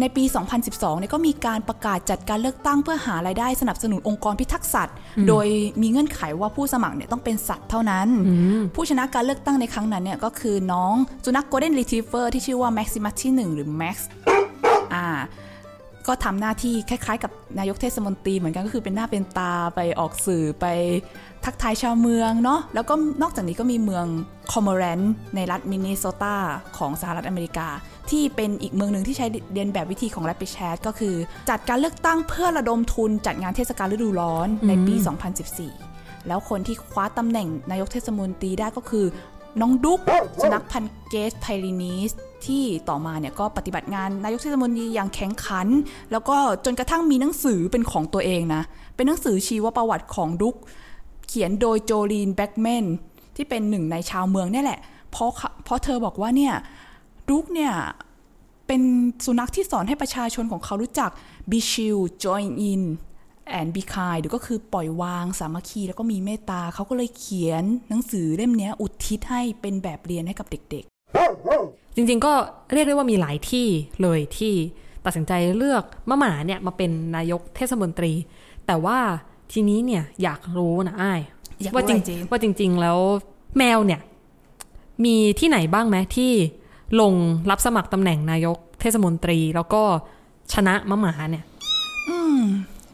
[0.00, 0.24] ในปี
[0.62, 4.96] 2012เนี่ยก็มีการประกาศจัดการเลือกตั้งเพื่อหารายได้สนับสนุนองค์กรพิทักษ์สัตว์
[5.28, 5.46] โดย
[5.82, 8.08] มีเงื่อนไขว่าผู้สมัครเนี่ยต้องเป็นสัตว์เท่านั้น
[8.74, 14.08] ผู้ชนะการเลือกตั้งในครั้งนั้นเนี่ยก็คือน้องสุนัขโกลเด้นรีทรีเวอร์ที่ชื่อว่าแม็กซิมัสที่ 1 หรือแม็กซ์
[14.94, 15.06] อ่า
[16.06, 20.66] ก็ทำหน้าที่คล้ายๆ กับนายกเทศมนตรีเหมือนกันก็คือเป็นหน้าเป็นตาไปออกสื่อไป
[21.44, 24.06] ทักทายชาวเมืองเนาะแล้วก็นอกจากนี้ก็มีเมือง
[24.52, 25.00] คอร์โมแรนต์
[25.34, 26.36] ในรัฐมินนิโซตา
[26.78, 27.68] ของสหรัฐอเมริกา
[28.10, 31.14] ที่เป็นอีกเมืองหนึ่งที่ใช้เลียนแบบวิธีของแรบบิตแฮชก็คือ
[31.50, 34.94] จัดการเลือกตั้งเพื่อระดมทุนจัดงานเทศกาลฤดูร้อนในปี
[35.60, 39.06] 2014 แล้วคนที่คว้าตำแหน่งนายกเทศมนตรีได้ก็คือ
[39.60, 40.00] น้องดุ๊ก
[40.42, 42.10] สุนัขพันธุ์ Great Pyrenees
[42.46, 45.68] ที่ต่อมาเนี่ยก็ปฏิบัติงานนายกเทศมนตรีอย่างแข็งขัน
[46.12, 48.62] แล้วก็จนกระทั่งมีหนังสือเป็นของตัวเองนะ
[48.96, 52.86] เป็นหนังสือชีวประวัติของดุ๊กเขียนโดยโจลีนแบ็กแมน
[53.36, 55.30] ที่เป็นหนึ่งในชาวเมืองนี่แหละ เพราะ
[55.64, 56.54] เพราะเธอบอกว่าเนี่ย
[57.28, 57.72] ดุ๊กเนี่ย
[58.66, 58.82] เป็น
[59.24, 61.10] สุนัขที่สอนให้ประชาชนของเขารู้จัก
[61.50, 62.82] be chill join in
[63.58, 72.32] and be kind หรือก็คือปล่อยวางสามัคคีแล้วก็มีเมตตาเขาก็เลยเขียนหนังสือเล่มนี้อุทิศให้เป็นแบบเรียนให้กับเด็กๆ จริงๆก็
[72.72, 73.66] เรียกได้ว่ามีหลายที่
[74.02, 74.54] เลยที่
[75.04, 78.12] ตัดสินใจเลือกมะหมาเนี่ยมาเป็นนายกเทศมนตรี
[78.66, 78.98] แต่ว่า
[79.52, 81.20] ทีนี้เนี่ยอยากรู้นะอ้าย
[81.62, 82.98] อยากรู้ว่าจริงอะไรจริงว่าจริง ๆ แล้ว
[83.58, 84.00] แมวเนี่ย
[85.04, 86.32] มีที่ไหนบ้างไหมที่
[87.00, 87.12] ลง
[87.50, 89.82] รับสมัครตำแหน่งนายกเทศมนตรีแล้วก็
[90.52, 92.40] ชนะมะหมาเนี่ยๆอืม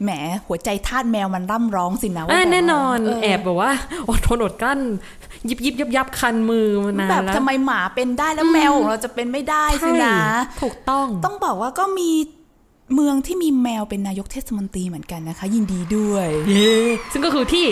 [0.03, 0.09] แหม
[0.45, 3.71] หัวใจทาสแมวมันร่ำร้องสินะว่าอ่าบบแน่นอนว่าเแอบแบบว่า
[4.09, 4.79] อดทนอดกลั้น
[5.49, 12.09] ยิบยิบยับยับคันมือมานานแบบแล้วทำไมหมาเป็นได้แล้วแมวของเราจะเป็นไม่ได้สินะใช่ถูกต้อง ต้องบอกว่าก็มี
[12.93, 16.71] เมืองที่มีแมวเป็นนายกเทศมนตรีเหมือนกันนะคะ ยินดีด้วยเย้
[17.11, 17.65] ซึ่งก็คือที่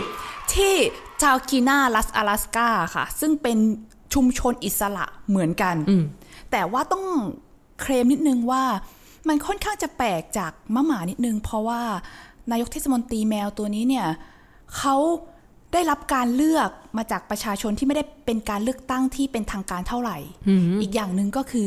[0.54, 0.74] ที่
[1.22, 3.58] จาวกีนารัส阿拉สกาค่ะ ซึ่งเป็น
[4.14, 6.04] ชุมชนอิสระเหมือนกันอืม
[6.52, 7.06] แต่ว่าต้อง
[7.82, 8.64] เคลมนิดนึงว่า
[9.28, 11.82] มันค่อนข้างจะแปลกจากมะหมานิดนึง เพราะว่า
[12.52, 14.08] นายกเทศมนตรีแมวตัวนี้เนี่ย
[14.78, 14.96] เขา
[15.74, 20.18] ได้รับการเลือกมาจากประชาชนที่ไม่ได้เป็นการเลือกตั้งที่เป็นทางการเท่าไหร่
[20.82, 21.66] อีกอย่างหนึ่งก็คือ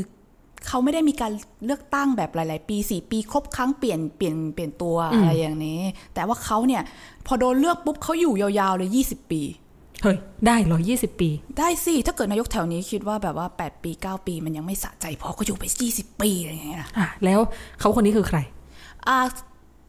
[0.69, 1.33] เขาไม่ได้มีการ
[1.65, 5.81] เลือกตั้งแบบหลาย ๆ ปีสี่ปีครบครั้งเปลี่ยนเปลี่ยนเปลี่ยนตัวอะไรอย่างนี้
[6.15, 6.83] แต่ว่าเขาเนี่ย
[7.27, 9.43] พอโดนเลือกปุ๊บเขาอยู่ยาวๆเลย20ปี
[10.03, 17.41] เฮ้ย ได้เหรอยี่สิบปี ได้สิถ้าเกิดนายกแถวนี้คิดว่าแบบว่า8ปี9ปี มันยังไม่สะใจพอก็อยู่ไป20ปีอะไรอย่างเงี้ยนะอะแล้ว
[17.81, 18.39] เขาคนนี้คือใคร
[19.09, 19.19] อ่า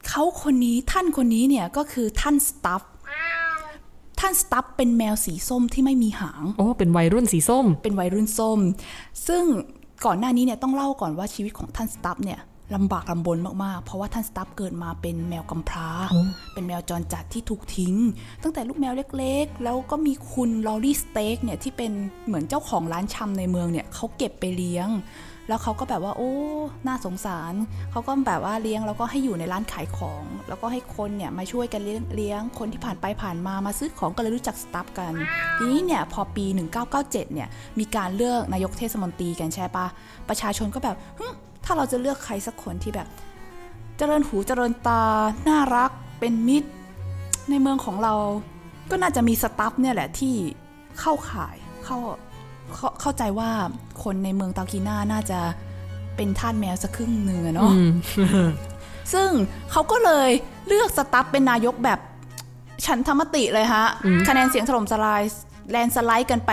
[0.08, 2.82] เขาคนนี้ท่านคนนี้เนี่ยก็คือท่านสตัฟ
[4.20, 8.58] ท่านสตัฟเป็นแมวสีส้มที่ไม่มีหาง โอ้ เป็นวัยรุ่นสีส้ม เป็นวัยรุ่นส้ม
[9.28, 9.44] ซึ่ง
[10.06, 12.40] ก่อนหน้านี้เนี่ยต้องเล่าก่อนว่าชีวิตของท่านสตับส์เนี่ย
[12.74, 15.88] ลำบากลำบนมาก ๆ เพราะว่าท่านสตับส์เกิดมาเป็นแมวกำพร้า
[16.54, 17.94] เป็นแมวจรจัดที่ถูกทิ้ง
[18.42, 21.92] ตั้งแต่ลูกแมวเล็ก ๆ แล้วก็มีคุณลอรี่สเต็กเนี่ยที่เป็น
[22.26, 24.88] เหมือนเจ้าของร้านชำในเมืองเนี่ยเขาเก็บไปเลี้ยง
[25.48, 26.32] แล้วเขาก็แบบว่า โอ้
[26.86, 27.54] น่าสงสาร
[27.90, 35.12] เขาก็แบบว่าเลี้ยงแล้วก็ให้อยู่ในร้านขายของ แล้วก็ให้คนเนี่ยมาช่วยกันเลี้ยงเลี้ยงคนที่ผ่านไปผ่านมามาซื้อของก็เลยรู้จักสตับส์กัน
[35.56, 36.46] ทีนี้เนี่ยพอปี
[36.90, 39.86] 1997 เนี่ยมีการเลือกนายกเทศมนตรีกันใช่ปะ
[40.28, 40.96] ประชาชนก็แบบ
[41.64, 43.08] ถ้าเราจะเลือกใครสักคนที่แบบ
[43.98, 45.02] เจริญหูเจริญตา
[45.48, 46.70] น่ารักเป็นมิตร
[47.50, 48.14] ในเมืองของเรา
[48.90, 50.34] ก็น่าจะมีสตัฟเนี่ยแหละที่
[51.00, 51.98] เข้าขายเข้า
[52.74, 53.50] เข้าเข้าใจว่า
[54.02, 55.40] คนในเมืองตากีน่าน่าจะ
[56.16, 57.72] เป็นทาสแมวสักครึ่งหนึ่งอะเนาะ
[59.12, 59.30] ซึ่ง
[59.70, 60.30] เขาก็เลย
[60.66, 61.98] เลือกสตัฟเป็นนายกแบบ
[62.86, 63.84] ฉันธรรมติเลยฮะ
[64.28, 65.22] คะแนนเสียงถล่มสลาย
[65.70, 66.52] แลนสไลด์กันไป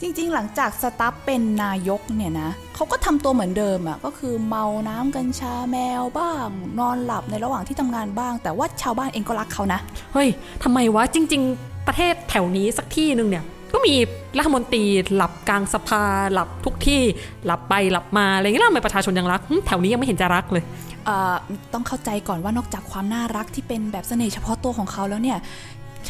[0.00, 6.48] จริง ๆ หลังจากสตัฟเป็นนายกเนี่ยนะเขาก็ทำตัวเหมือนเดิมอะ่ะก็คือเมาน้ำกัญชาแมวบ้าง
[6.80, 9.80] นอนหลับในระหว่างที่ทำงานบ้าง แต่ว่าชาวบ้านเองก็รักเขานะ
[10.12, 10.28] เฮ้ย
[10.62, 13.94] ทำไมวะจริง ๆ ประเทศแถวนี้สักที่หนึ่งเนี่ย ก็มี
[14.38, 14.84] รัฐมนตรี
[15.14, 17.02] หลับกลางสภาหลับทุกที่
[17.46, 20.64] หลับไปหลับมาอะไรอย่างเงี้ยแล้วทำไมประชาชนยังรักหึแถวนี้ยังไม่เห็นจะรักเลย
[21.04, 21.34] เอ่อ
[21.72, 25.38] ต้องเข้าใจก่อนว่านอกจากความน่ารักที่เป็นแบบเสน่ห์เฉพาะตัวของเขาแล้วเนี่ย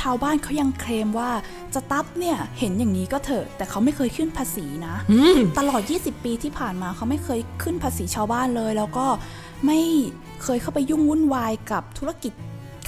[0.00, 1.30] ชาวบ้านเขายังเคลมว่า
[1.74, 9.06] สตัฟเนี่ยเห็นอย่างนี้ก็เถอะแต่เขาไม่เคยขึ้นภาษีนะอืมตลอด 20 ปีที่ผ่านมาเขาไม่เคยขึ้นภาษีชาวบ้านเลย แล้วก็
[9.66, 9.80] ไม่
[10.42, 12.32] เคยเข้าไปยุ่งวุ่นวายกับธุรกิจ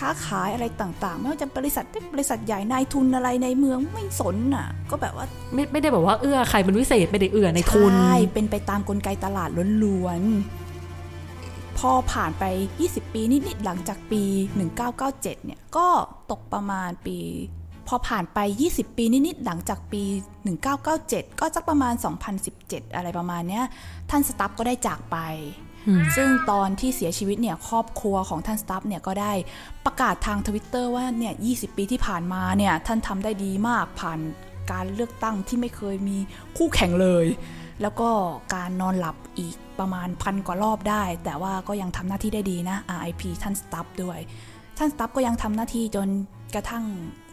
[0.00, 9.50] ค้าขายอะไรต่างๆ ไม่ว่าจะบริษัทเล็กบริษัทใหญ่นายทุนอะไรในเมืองไม่สนน่ะ ก็แบบว่าไม่ไม่ได้แบบว่าเอื้อใครเป็นวิเศษไม่ได้เอื้อในทุนใช่เป็นไปตามกลไกตลาด
[9.82, 12.44] ล้วนๆพอผ่านไป
[12.80, 14.22] 20 ปีนิดๆหลังจากปี
[14.85, 15.87] 1997 เนี่ยก็
[16.30, 17.18] ตกประมาณปี
[17.88, 18.38] พอผ่านไป
[18.70, 20.02] 20 ปีนิด ๆ หลังจากปี
[20.66, 21.94] 1997 ก็สักประมาณ
[22.44, 23.64] 2017 อะไรประมาณเนี้ย
[24.11, 25.16] ท่านสตัฟก็ได้จากไป
[26.16, 29.33] ซึ่งตอนที่เสียชีวิตเนี่ยครอบครัวของท่านสตัฟเนี่ยก็ได้
[29.85, 34.18] ประกาศทางทวิตเตอร์ว่าเนี่ย 20 ปีที่ผ่านมาเนี่ย ท่านทำได้ดีมากผ่าน
[34.72, 36.16] การเลือกตั้งที่ไม่เคยมี
[36.57, 37.27] คู่แข่งเลย
[37.83, 38.09] แล้วก็
[38.55, 44.18] การนอนหลับอีกประมาณพันกว่ารอบได้ แต่ว่าก็ยังทำหน้าที่ได้ดีนะ RIP ท่านสตัฟด้วย
[44.79, 46.09] ท่านสตัฟก็ยังทำหน้าที่จน
[46.55, 46.85] กระทั่ง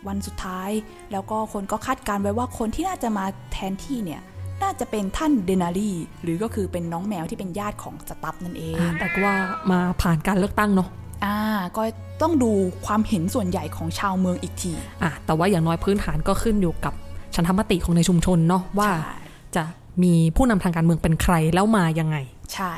[0.07, 0.69] วันสุดท้าย
[1.11, 4.21] แล้วก็คนก็คาดการณ์ไว้ว่าคนที่น่าจะมาแทนที่เนี่ย
[4.63, 5.91] น่าจะเป็นท่านเดนารี
[6.23, 9.35] หรือก็คือเป็นน้องแมวที่เป็นญาติของสตัฟนั่นเองอ่าแต่ก็ว่า
[9.71, 10.89] มาผ่านการเลือกตั้งเนาะ
[11.25, 11.37] อ่า
[11.77, 11.83] ก็
[12.21, 12.51] ต้องดู
[12.85, 14.73] ความเห็นส่วนใหญ่ของชาวเมืองอีกที
[15.03, 16.93] อะแต่ว่าอย่างน้อยพื้นฐานก็ขึ้นอยู่กับ
[17.35, 19.15] ฉันทามติของในชุมชนเนาะว่าใช่
[19.55, 19.63] จะ
[20.03, 22.17] มีผู้นำทางการเมืองเป็นใครแล้วมายังไง
[22.53, 22.73] ใช่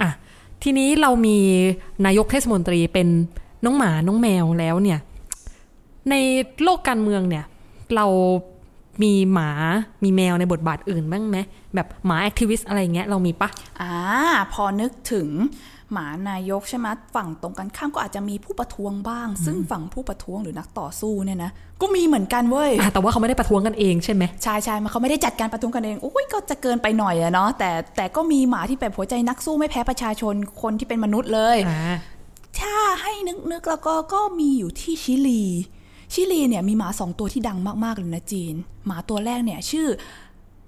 [0.00, 0.10] อะ
[0.62, 1.38] ทีนี้เรามี
[2.06, 3.08] นายกเทศมนตรีเป็น
[3.64, 4.98] น้องหมาน้องแมวแล้วเนี่ย
[6.10, 6.14] ใน
[6.62, 7.44] โลกการเมืองเนี่ย
[7.94, 8.06] เรา
[9.02, 9.50] มีหมา
[10.04, 11.38] มีแมวในบทบาทอื่นบ้างไหม
[11.74, 13.48] แบบหมา activist อะไรเงี้ยเรามีปะ
[13.80, 13.94] อ่า
[14.52, 15.28] พอนึกถึง
[15.92, 31.96] หมานายกใช่ไหมฝั่งตรงกันข้ามก็อาจจะมีผู้ประท้วงบ้าง ซึ่งฝั่งผู้ประท้วงหรือนักต่อสู้เนี่ยนะก็มีเหมือนกันเว้ยอะแต่ว่าเขาไม่ได้ประท้วงกันเองใช่ไหมใช่ใช่มันเขาไม่ได้จัดการประท้วงกันเองอุ้ยก็จะเกินไปหน่อยอะเนาะแต่แต่ก็มีหมาที่แบบหัวใจนักสู้ไม่แพ้ประชาชนคนที่เป็นมนุษย์เลยอ่า
[32.60, 35.44] ถ้าให้นึกนึกแล้วก็ก็มีอยู่ที่ชิลี
[36.12, 38.54] ชิลีเนี่ยมีหมาสองตัวที่ดังมาก ๆ เลยนะจีน
[38.86, 39.86] หมาตัวแรกเนี่ยชื่อ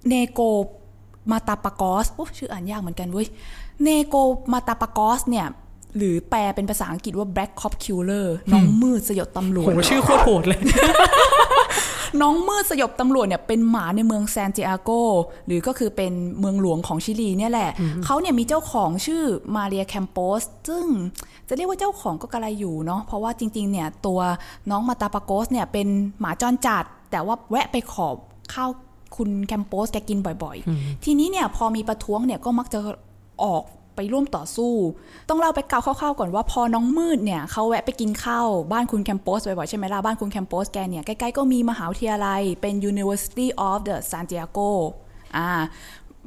[0.08, 0.40] เนโก
[1.30, 3.28] มาตาปากอสโอ้ชื่ออ่านยากเหมือนกันเว้ย
[3.82, 4.14] เนโก
[4.52, 5.46] มาตาปากอสเนี่ย
[5.96, 10.60] หรือแปลเป็นภาษาอังกฤษว่า Black Cop Killer น้องมืดสยบตำรวโหจชื่อโคตรโหดเลย
[12.20, 14.90] น้องมืดสยบตำรวจเนี่ยเป็นหมาในเมืองซานติอาโก
[15.46, 17.70] หรือก็คือเป็นเมืองหลวงของชิลีเนี่ยแหละ
[18.04, 19.22] เขาเนี่ยมีเจ้าของชื่อ
[19.56, 20.86] มาเรียแคมโปสซึ่ง
[21.48, 24.20] จะเรียกว่าเจ้าของก็กระไรอยู่เนาะเพราะว่าจริงๆเนี่ยตัว
[24.70, 25.88] น้องมาตาปาโกสเนี่ยเป็น
[26.20, 28.16] หมาจรจัด แต่ว่าแวะไปขอบ
[28.54, 28.70] ข้าว
[29.16, 32.80] คุณแคมโปสแกกินบ่อยๆ ทีนี้เนี่ยพอมีประท้วงเนี่ยก็มักจะ
[33.44, 33.62] ออก
[33.96, 34.74] ไปร่วมต่อสู้
[35.28, 44.70] ต้องเล่าไปกล่าวคร่าวๆก่อนว่าพอน้องมืดเนี่ยเขาแวะไปกินข้าวบ้านคุณแคมโปสบ่อยๆใช่ไหมล่ะบ้านคุณแคมโปสแกเนี่ยใกล้ๆก็มีมหาวิทยาลัยเป็น University of the Santiago
[45.36, 45.48] อ่า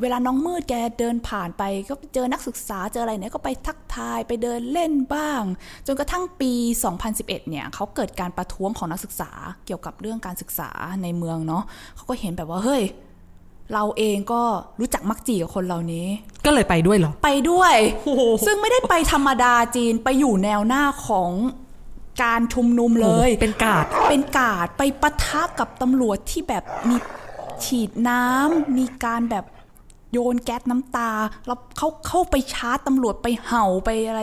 [0.01, 5.41] เวลาน้องมืดแกเดินผ่านไป ก็เจอนักศึกษาเจออะไรเนี่ยก็ไปทักทายไปเดินเล่นบ้าง
[5.87, 6.51] จนกระทั่งปี
[6.99, 9.31] 2011 เนี่ยเขาเกิดการประท้วงของนักศึกษา
[9.65, 10.69] เกี่ยวกับเรื่องการศึกษา
[11.03, 11.63] ในเมืองเนาะ
[11.95, 12.83] เขาก็เห็นแบบว่าเฮ้ย
[13.73, 14.41] เราเองก็
[14.79, 16.05] รู้จักมักจีกับคนเหล่านี้
[16.45, 17.75] ก็เลยไปด้วยเหรอ ไปด้วย
[18.45, 21.31] ซึ่งไม่ได้ไปธรรมดาจีนไปอยู่แนวหน้าของ
[22.23, 26.95] การชุมนุมเลย เป็นกาด เป็นกาดไปปะทะกับตำรวจที่แบบมี
[27.65, 29.45] ฉีดน้ำมีการแบบ
[30.11, 31.11] โยนแก๊สน้ำตา
[31.47, 34.21] แล้วเขาเข้าไปชาร์จตำรวจไปเห่าไปอะไร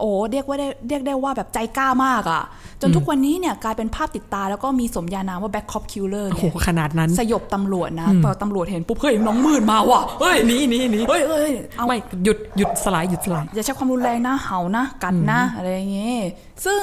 [0.00, 2.42] โอ้เรียกว่าได้เรียกได้ว่าแบบใจกล้ามากอะ่ะ
[2.80, 16.20] จนทุกวันนี้เนี่ยกลายเป็นภาพติดตาแล้วก็มีสมญานามว่า black cop killer โอ้โหเนี่ยขนาดนั้น สยบตำรวจนะพอตำรวจเห็นปุ๊บเฮ้ยน้องมืดมาว่ะเฮ้ยนี่นี่นี่เฮ้ยเฮ้ยเอาไม่หยุดหยุดสลายหยุดสลายอย่าใช้ความรุนแรงนะเห่านะกัดนะ อะไรอย่างเงี้ย
[16.66, 16.82] ซึ่ง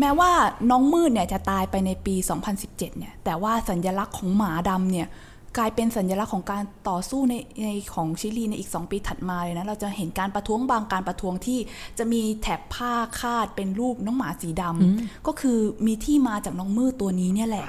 [0.00, 0.30] แม้ว่า
[0.70, 2.14] น้องมืดเนี่ยจะตายไปในปี
[2.50, 5.06] 2017 เนี่ย แต่ว่าสัญลักษณ์ของหมาดำเนี่ย
[5.56, 7.34] กลายเป็นสัญลักษณ์ของการต่อสู้ใน
[7.64, 11.58] ในของชิลีในอีก 2 ปีถัดมาเลยนะ เราจะเห็นการประท้วงบางการประท้วงที่
[11.98, 17.66] จะมีแถบผ้าคาดเป็นรูปน้องหมาสีดำก็คือมีที่มาจากน้องมืดตัวนี้เนี่ยแหละ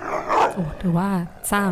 [0.54, 1.10] โอ้ถือว่า
[1.54, 1.72] สร้าง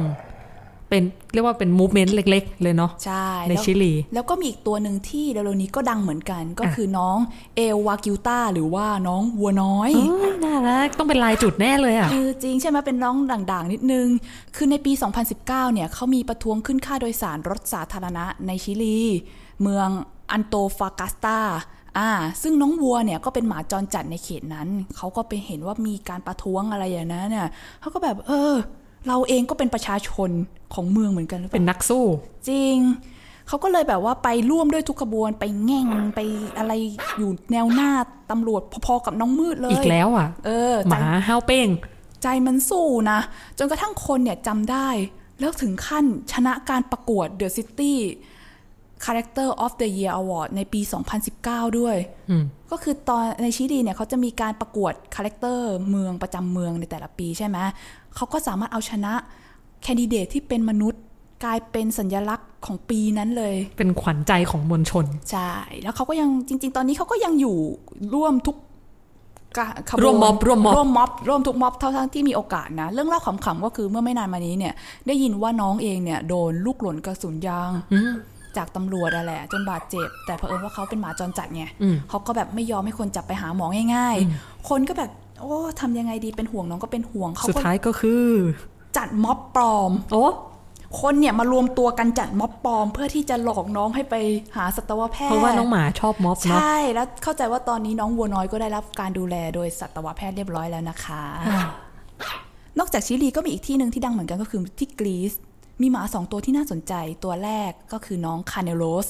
[0.89, 7.17] เป็นเรียกว่าเป็นมูฟเมนต์เล็ก ๆ เลยเนาะใช่ในแล้วชิลี แล้วก็มีอีกตัวหนึ่งที่เร็วๆนี้ก็ดังเหมือนกัน ก็อะคือน้อง
[7.55, 14.07] เอลวากิวตาหรือว่าน้องวัวน้อยเอ้ยน่ารักต้องเป็นลายจุดแน่เลยอะเออจริงใช่ไหมเป็นน้องด่างๆ นิดนึง
[14.55, 18.99] คือในปี 2019 เนี่ยเขามีประท้วงขึ้นค่าโดยสารรถสาธารณะในชิลี
[19.61, 19.89] เมือง
[20.31, 21.39] อันโตฟากัสตา
[21.97, 22.09] อ่า
[22.41, 27.47] ซึ่งน้องวัวเนี่ยก็เป็นหมาจรจัดในเขตนั้น เขาก็ไปเห็นว่ามีการประท้วงอะไรอย่างนั้นเนี่ย
[27.81, 28.55] เขาก็แบบ เออ
[29.07, 30.29] เราเองก็เป็นประชาชน
[30.73, 32.05] ของเมืองเหมือนกันหรือเปเป็นล่านักสู้
[32.49, 32.77] จริง
[33.47, 36.19] เขาก็เลยแบบว่าไปร่วมด้วยทุกขบวนไปแง่งไป
[36.57, 36.71] อะไร
[37.17, 37.91] อยู่แนวหน้า
[38.31, 41.67] ตำรวจพอๆกับน้องมืดเลย อีกแล้วอะ เออหมาห้าวเป้ง
[42.23, 43.19] ใจมันสู้นะ
[43.57, 44.89] จนกระทั่งคนเนี่ยจำได้
[45.39, 47.95] แล้วถึงขั้นชนะการประกวด The City
[49.05, 50.81] Character of the Year Award ในปี
[51.29, 51.97] 2019 ด้วย
[52.29, 57.57] อืมก็คือตอนในชิลีเนี่ยเขาจะมีการประกวด character เมืองประจำเมืองในแต่ละปีใช่ไหม
[58.15, 59.13] เขาก็สามารถเอาชนะ
[59.83, 61.01] แคนดิเดตที่เป็นมนุษย์
[61.43, 67.57] กลายเป็นสัญลักษณ์ของปีนั้นเลย เป็นขวัญใจของมวลชน ใช่ แล้วเขาก็ยังจริง ๆ ตอนนี้เขาก็ยังอยู่
[68.13, 68.57] ร่วมทุก
[69.57, 74.73] กะขบวนร่วมม็อบร่วมม็อบร่วมม็อบร่วมทุกม็อบเท่าทั้งที่มีโอกาสนะ เรื่องเล่าขำๆก็คือเมื่อไม่นานมานี้เนี่ย
[75.07, 78.13] ได้ยินว่าน้องเองเนี่ย โดนลูกหล่นกระสุนยางอืม
[78.57, 88.27] จากตำรวจอะแหละจนบาดเจ็บ แต่เผอิญว่าเขาเป็นหมาจรจัดไงอืมเขาก็แบบไม่ยอมให้คนจับไปหาหมอง่าย ๆ คนก็แบบ โอ้ทำยังไงดีเป็นห่วงน้องก็เป็นห่วงเขาสุดก็ท้ายก็คือ
[88.97, 90.25] จัดม็อบปลอม โอ้
[91.01, 94.15] คนเนี่ยมารวมตัวกันจัดม็อบปลอม เพื่อที่จะหลอกน้องให้ไป
[94.55, 101.23] หาสัตวแพทย์เพราะว่าน้องหมาชอบม็อบใช่เนาะแล้วเข้าใจว่าตอนนี้น้องวัวน้อยก็ได้รับการดูแลโดยสัตวแพทย์เรียบร้อยแล้วนะคะ
[102.79, 105.33] นอกจากชิลีก็มีอีกที่หนึ่งที่ดังเหมือนกันก็คือที่กรีซ
[105.81, 109.07] มีหมาสองตัวที่น่าสนใจตัวแรกก็คือน้องคาเนลลอส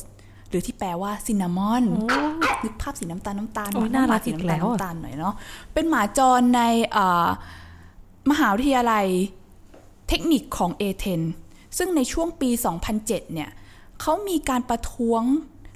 [0.50, 1.84] หรือที่แปลว่า cinnamon
[2.64, 5.34] นึกภาพสีน้ำตาลน้ำตาลโอ้ยหน่ารักสีน้ำตาลอีกแล้วอะน้ำตาลหน่อยเนาะ
[5.74, 7.28] เป็นหมาจรในเอ่อ
[8.32, 9.06] มหาวิทยาลัย
[10.08, 11.22] เทคนิคของเอเธน
[11.78, 12.50] ซึ่งในช่วงปี
[12.92, 13.50] 2007 เนี่ย
[14.02, 15.24] เขามีการประท้วง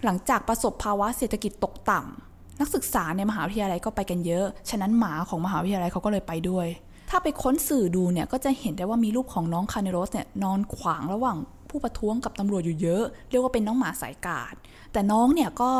[0.05, 6.67] หลังจากประสบภาวะเศรษฐกิจตกต่ำนักศึกษาในมหาวิทยาลัยก็ไปกันเยอะ ฉะนั้นหมาของมหาวิทยาลัยเขาก็เลยไปด้วย
[7.11, 11.37] ถ้าไปค้นสื่อดูเนี่ยก็จะเห็นได้ว่ามีรูปของน้องคาเนโรสเนี่ยนอนขวางระหว่าง
[11.69, 14.55] ผู้ประท้วงกับตำรวจอยู่เยอะ เรียกว่าเป็นน้องหมาสายกาด
[14.93, 15.71] แต่น้องเนี่ยก็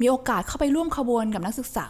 [0.00, 1.88] มีโอกาสเข้าไปร่วมขบวนกับนักศึกษา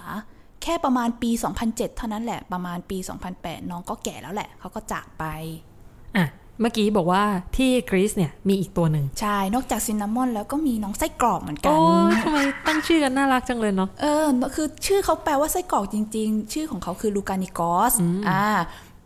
[0.63, 1.31] แค่ประมาณปี
[1.65, 2.99] 2007 เท่านั้นแหละประมาณปี
[3.35, 5.25] 2008 น้องก็แก่แล้วแหละเขาก็จากไป
[6.17, 6.27] อะ
[6.61, 7.23] เมื่อกี้บอกว่า
[7.57, 11.79] ที่กรีซเนี่ยมีอีกตัวหนึ่งใช่ นอกจากซินนามอนแล้วก็มีน้องไส้กรอกเหมือนกัโอ้
[12.11, 17.93] นยทำไมตั้งชื่อกันน่ารักจังเลยเนาะเออ คือชื่อเขาแปลว่าไส้กรอกจริง ๆ ชื่อของเขาคือลูกานิกอส
[18.29, 18.45] อ่า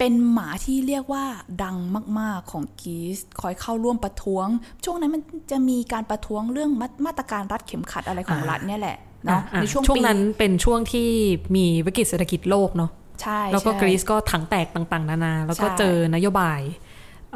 [0.04, 1.24] เป็นหมาที่เรียกว่า
[1.62, 1.76] ดัง
[2.20, 4.46] มาก ๆ ของกรีซคอยเข้าร่วมประท้วง
[4.84, 11.08] ช่วงนั้นมันจะมีการประท้วงเรื่องมามาตรการรัดเข็มขัดอะไรของอ่ารัฐเนี่ยแหละเนาะอะในช่วงช่วงปีนั้นเป็นช่วงที่
[11.56, 12.90] มีวิกฤตเศรษฐกิจโลกเนาะ
[13.22, 16.60] ใช่แล้วก็ใช่กรีซก็ถังแตกต่างๆ นานา แล้วก็ใช่เจอนโยบาย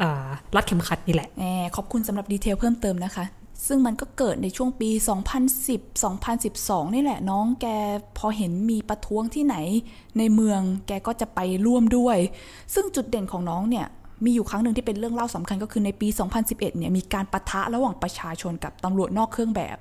[0.01, 3.25] อ่ารัดเข็มขัดนี่แหละแหมขอบคุณสำหรับดีเทลเพิ่มเติมนะคะ
[3.67, 4.89] ซึ่งมันก็เกิดในช่วงปี
[5.47, 7.67] 2010 2012 นี่แหละน้องแก
[8.17, 9.55] พอเห็นมีประท้วงที่ไหน
[10.17, 12.17] ในเมืองแกก็จะไปร่วมด้วย
[12.73, 13.85] ซึ่งจุดเด่นของน้องเนี่ย
[14.25, 19.77] มีอยู่ครั้งหนึ่งที่เป็นเรื่องเล่าสำคัญก็คือในปี 2011 เนี่ยมีการปะทะระหว่างประชาชนกับตำรวจนอกเครื่องแบบ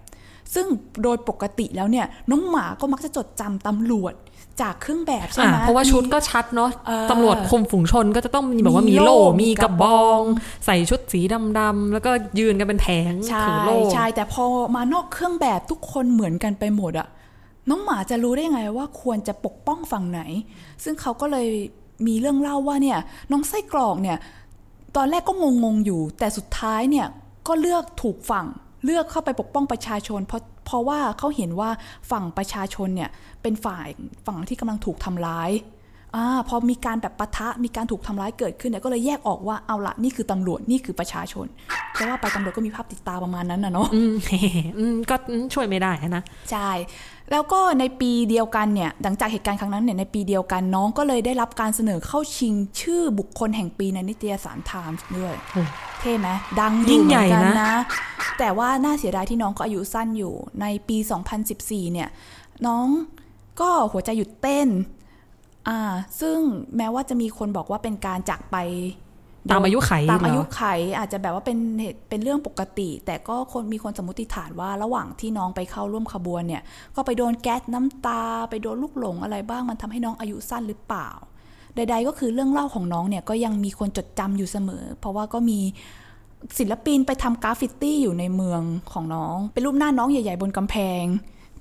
[0.54, 0.66] ซึ่ง
[1.02, 4.14] โดยปกติแล้วเนี่ยน้องหมาก็มักจะจดจำตำรวจ
[4.62, 10.22] จากเครื่องแบบใช่ไหมอ่าเพราะว่าชุดก็ชัดเนาะเออตำรวจคุมฝูงชนก็จะต้องมีแบบว่ามีมีโล่โล่มีมีกกระระบบอองง
[10.66, 11.20] ใส่ชุดสี
[11.58, 14.44] ดำๆแล้วก็ยืนกันเป็นแผงใช่ถือโล่ใช่แต่พอ
[14.76, 17.08] มานอกเครื่องแบบทุกคนเหมือนกันไปหมดอะ
[17.70, 20.20] น้องหมาจะรู้ได้ไงว่าควรจะปกป้องฝั่งไหน
[20.84, 21.48] ซึ่งเขาก็เลย
[22.06, 22.98] มีเรื่องเล่าว่าเนี่ย
[23.30, 24.18] น้องไส้กรอกเนี่ย
[24.96, 25.32] ตอนแรกก็
[25.64, 27.06] งงๆอยู่ แต่สุดท้ายเนี่ย
[27.48, 28.46] ก็เลือกถูกฝั่ง
[28.84, 31.70] เลือกเข้าไปปกป้องประชาชนเพราะ เพราะว่าเขาเห็นว่า
[32.10, 33.10] ฝั่งประชาชนเนี่ย
[33.42, 33.88] เป็นฝ่าย
[34.26, 35.50] ฝั่งที่กำลังถูกทำร้าย
[36.16, 41.46] อ่าพอมีการแบบปะทะมีการถูกทำร้ายเกิดขึ้นเนี่ยก็เลยแยกออกว่าเอาละนี่คือตำรวจนี่คือประชาชน
[41.94, 44.14] แต่ว่าไปตำรวจก็มีภาพติดตาประมาณนั้นนะเนาะอืม
[44.78, 45.16] อืมก็
[45.54, 46.70] ช่วยไม่ได้นะใช่
[47.30, 55.62] แล้วก็ในปีเดียวกันเนี่ยหลังจากเหตุการณ์ครั้งนั้นเนี่ยในปีเดียวกันน้องก็เลยได้รับการเสนอเข้าชิงชื่อบุคคลแห่งปีในนิตยสารไทมส์ด้วยโอ้
[56.00, 56.28] เท่ไหม
[56.60, 57.74] ดังอยิ่ยู่งเหใหญ่มือนกันนะนะ
[58.38, 60.96] แต่ว่าน่าเสียดายที่น้องก็อายุสั้นอยู่ในปี
[61.44, 62.08] 2014 เนี่ย
[62.66, 62.86] น้อง
[63.60, 64.68] ก็หัวใจหยุดเต้น
[65.68, 65.80] อ่า
[66.20, 66.38] ซึ่ง
[66.76, 68.56] แม้ว่าจะมีคนบอกว่าเป็นการจากไป
[69.50, 70.62] ตามอายุไขตามเหรอายุไข
[70.98, 76.62] อาจจะแบบว่าเป็นเหตุเป็นเรื่องปกติ แต่ก็คนมีคนสมมติฐานว่าระหว่างที่น้องไปเข้าร่วมขบวนเนี่ย
[76.94, 81.08] ก็ไปโดนแก๊สน้ำตา ไปโดนลูกหลงอะไรบ้าง มันทำให้น้องอายุสั้นหรือเปล่า
[81.74, 85.60] ใด ๆ ก็คือเรื่องเล่าของน้องเนี่ยก็ยังมีคนจดจำอยู่เสมอ เพราะว่าก็มี
[86.58, 88.60] ศิลปินไปทำกราฟฟิตี้อยู่ในเมือง
[88.92, 91.04] ของน้อง เป็นรูปหน้าน้องใหญ่ ๆ บนกำแพง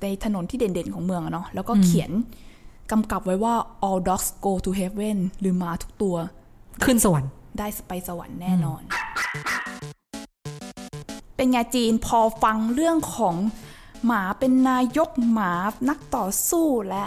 [0.01, 2.11] ในถนนที่เด่นๆของเมืองอะเนาะแล้วก็เขียน
[2.91, 3.55] กำกับไว้ว่า
[3.87, 6.15] all dogs go to heaven หรือหมาทุกตัว
[6.83, 8.81] ขึ้นสวรรค์ ได้ไปสวรรค์แน่นอน
[11.35, 13.35] เป็นไงจีนพอฟังเรื่องของ
[14.05, 15.51] หมาเป็นนายกหมา
[15.89, 17.03] นักต่อสู้และ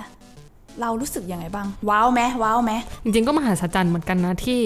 [0.81, 2.73] เรารู้สึกยังไงบ้าง ว้าวไหมว้าวไหม
[3.05, 4.61] จริงๆก็มหัศจรรย์เหมือนกันนะที่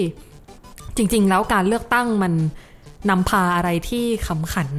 [0.97, 2.33] จริง ๆ แล้วการเลือกตั้งมัน
[3.09, 4.69] นำพาอะไรที่ขำขัน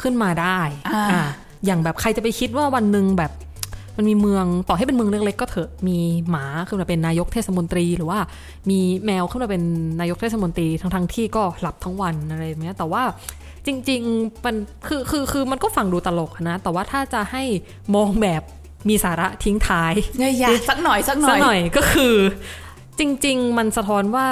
[0.00, 1.22] ขึ้นมาได้ อ่าอ่า
[1.64, 3.32] อย่างแบบใครจะไปคิดว่าวันหนึ่งแบบ
[3.96, 5.98] มันมีเมืองต่อให้เป็นเมืองเล็กๆก็เถอะมี
[6.30, 8.18] หมาขึ้นมาเป็นนายกเทศมนตรี หรือว่า
[8.70, 9.62] มีแมวขึ้นมาเป็น
[10.00, 13.02] นายกเทศมนตรีทั้งๆที่ก็หลับทั้งวันอะไรแบบเนี้ยแต่ว่า
[13.66, 14.54] จริงๆมัน
[14.88, 17.42] คือคือคือมันก็ฟังดูตลกนะ แต่ว่าถ้าจะให้
[17.94, 18.42] มองแบบ
[18.88, 22.14] มีสาระทิ้งท้ายเนี่ยอยากสักหน่อยสักหน่สัอกยหน่อยก็คือ
[22.98, 24.26] จริง ๆ มันสะท้อนว่า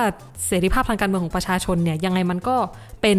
[0.47, 2.57] เสรีภาพทางการเมืองของประชาชนเนี่ยยังไงมันก็
[3.03, 3.19] เป็น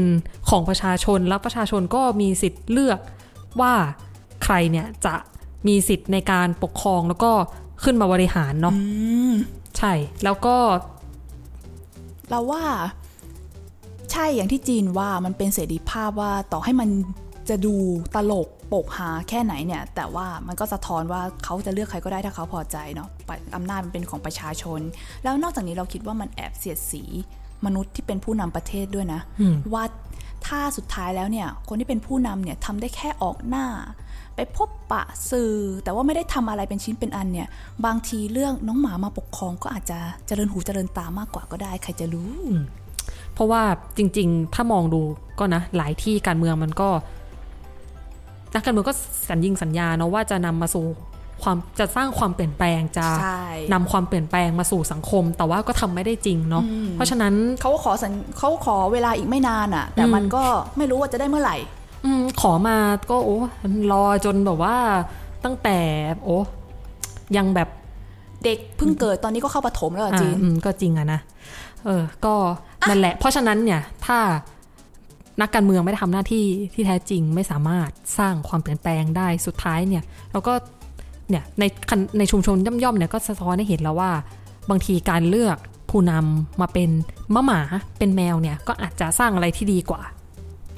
[0.50, 3.00] ของประชาชนแล้วประชาชนก็มีสิทธิ์เลือก
[3.62, 3.74] ว่า
[4.44, 5.14] ใครเนี่ยจะ
[5.68, 7.32] มีสิทธิ์ในการปกครองแล้วก็
[7.84, 8.76] ขึ้นมาบริหารเนาะ
[9.78, 10.56] ใช่ แล้วก็
[12.30, 12.64] เราว่า
[14.12, 16.90] ใช่อย่างที่จีนว่ามันเป็นเสรีภาพว่าต่อให้มัน
[17.50, 17.76] จะดู
[18.16, 24.80] ตลกโปกฮาแค่ไหนเนี่ย แต่ว่ามันก็สะท้อนว่าเขาจะเลือกใครก็ได้ถ้าเขาพอใจเนาะปะอำนาจมันเป็นของประชาชน
[25.24, 27.04] แล้วนอกจากนี้เราคิดว่ามันแอบเสียดสี
[27.66, 29.22] มนุษย์ที่เป็นผู้นำประเทศด้วยนะ
[29.74, 29.84] ว่า
[30.48, 33.66] ถ้าสุดท้ายแล้วเนี่ย คนที่เป็นผู้นำเนี่ยทำได้แค่ออกหน้า
[34.36, 37.48] ไปพบปะสื่อ แต่ว่าไม่ได้ทำอะไรเป็นชิ้นเป็นอันเนี่ย
[37.86, 42.30] บางทีเรื่องน้องหมามาปกครองก็อาจจะเจริญหูเจริญตามากกว่าก็ได้ ใครจะรู้
[43.34, 43.62] เพราะว่า
[43.98, 45.02] จริง ๆ ถ้ามองดู
[45.40, 46.90] ก็นะ หลายที่การเมืองมันก็
[48.54, 48.94] นักการเมืองก็
[49.30, 50.86] สัญญิงสัญญาเนาะว่าจะนำมาสู่
[51.44, 53.44] ความจะสร้างความเปลี่ยนแปลงจะใช่
[53.74, 60.44] นำความเปลี่ยนแปลงมาสู่สังคม แต่ว่าก็ทำไม่ได้จริงเนาะเพราะฉะนั้นเขาขอสัญเขาขอเวลาอีกไม่นานอะ่ะ แต่มันก็
[60.78, 61.58] ไม่รู้ว่าจะได้เมื่อไหร่
[62.06, 62.78] อมขอมา
[63.10, 63.40] ก็โอ้
[63.92, 64.78] รอจนแบบว่า
[65.44, 65.78] ตั้งแต่
[66.24, 66.38] โอ้
[67.38, 67.70] ยังแบบ
[68.44, 71.20] เด็กเพิ่งเกิดตอนนี้ก็เข้าปฐมแล้วอะอ่าจีนอืมก็จริงอะนะ
[71.86, 72.34] เออ ก็
[72.90, 74.20] นั่นแหละ เพราะฉะนั้นเนี่ย ถ้า
[75.42, 80.54] นักการเมืองไม่ได้ทำหน้าที่ที่แท้จริงไม่สามารถสร้างความเปลี่ยนแปลงได้สุดท้ายเนี่ยเราก็
[81.30, 84.12] เนี่ยในคันในชุมชนย่อมๆเนี่ยก็สะท้อนให้เห็นแล้วว่า
[84.70, 85.58] บางทีการเลือก
[85.90, 86.90] ผู้นำมาเป็น
[87.36, 87.62] มะหมา
[87.98, 90.02] เป็นแมวเนี่ย ก็อาจจะสร้างอะไรที่ดีกว่า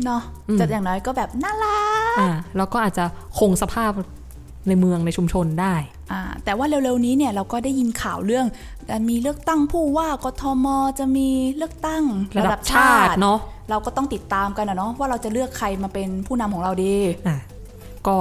[0.05, 1.79] เนาะอืมจะอย่างน้อยก็แบบน่ารั
[2.13, 3.05] กอ่าแล้วก็อาจจะ
[3.39, 3.91] คงสภาพ
[4.67, 5.75] ในเมืองในชุมชนได้
[6.11, 8.45] อ่าแต่ว่าเร็วๆนี้เนี่ยเราก็ได้ยินข่าวเรื่อง
[8.89, 10.67] การมีเลือกตั้งผู้ว่ากทม
[10.99, 11.27] จะมี
[11.57, 12.03] เลือกตั้ง
[12.37, 13.39] ระดับชาติเนาะ
[13.69, 16.95] เราก็ต้องติดตามกันนะเนาะว่าเราจะเลือกใครมาเป็นผู้นำของเราดี
[17.27, 17.37] อะ
[18.07, 18.15] ก็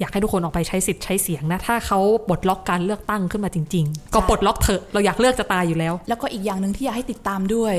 [0.00, 7.74] อยากให้ทุกคนออกไปใช้สิทธิ์ใช้เสียงนะ ถ้าเขาปลดล็อกการเลือกตั้งขึ้นมาจริง ๆ ก็ปลดล็อกเถอะเราอยากเลือกจะตายอยู่แล้ว แล้วก็อีกอย่างหนึ่งที่อยากให้ติดตามด้วย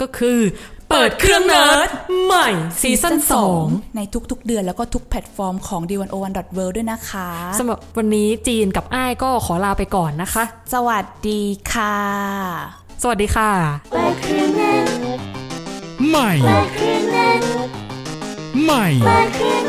[0.00, 0.38] ก็คือ
[0.75, 1.88] เปิดเครื่องเนิร์ด
[2.26, 2.48] ใหม่
[2.80, 3.16] season
[3.54, 7.28] 2ในทุกๆเดือนแล้วก็ทุกแพลตฟอร์มของ the101.world ด้วยนะคะ
[7.58, 10.44] สำหรับวันนี้จีนกับอ้ายก็ขอลาไปก่อนนะคะ
[10.74, 11.42] สวัสดี
[11.72, 11.96] ค่ะ
[13.02, 13.50] สวัสดีค่ะ
[16.08, 16.32] ใหม่
[18.64, 19.66] ใหม่ Back in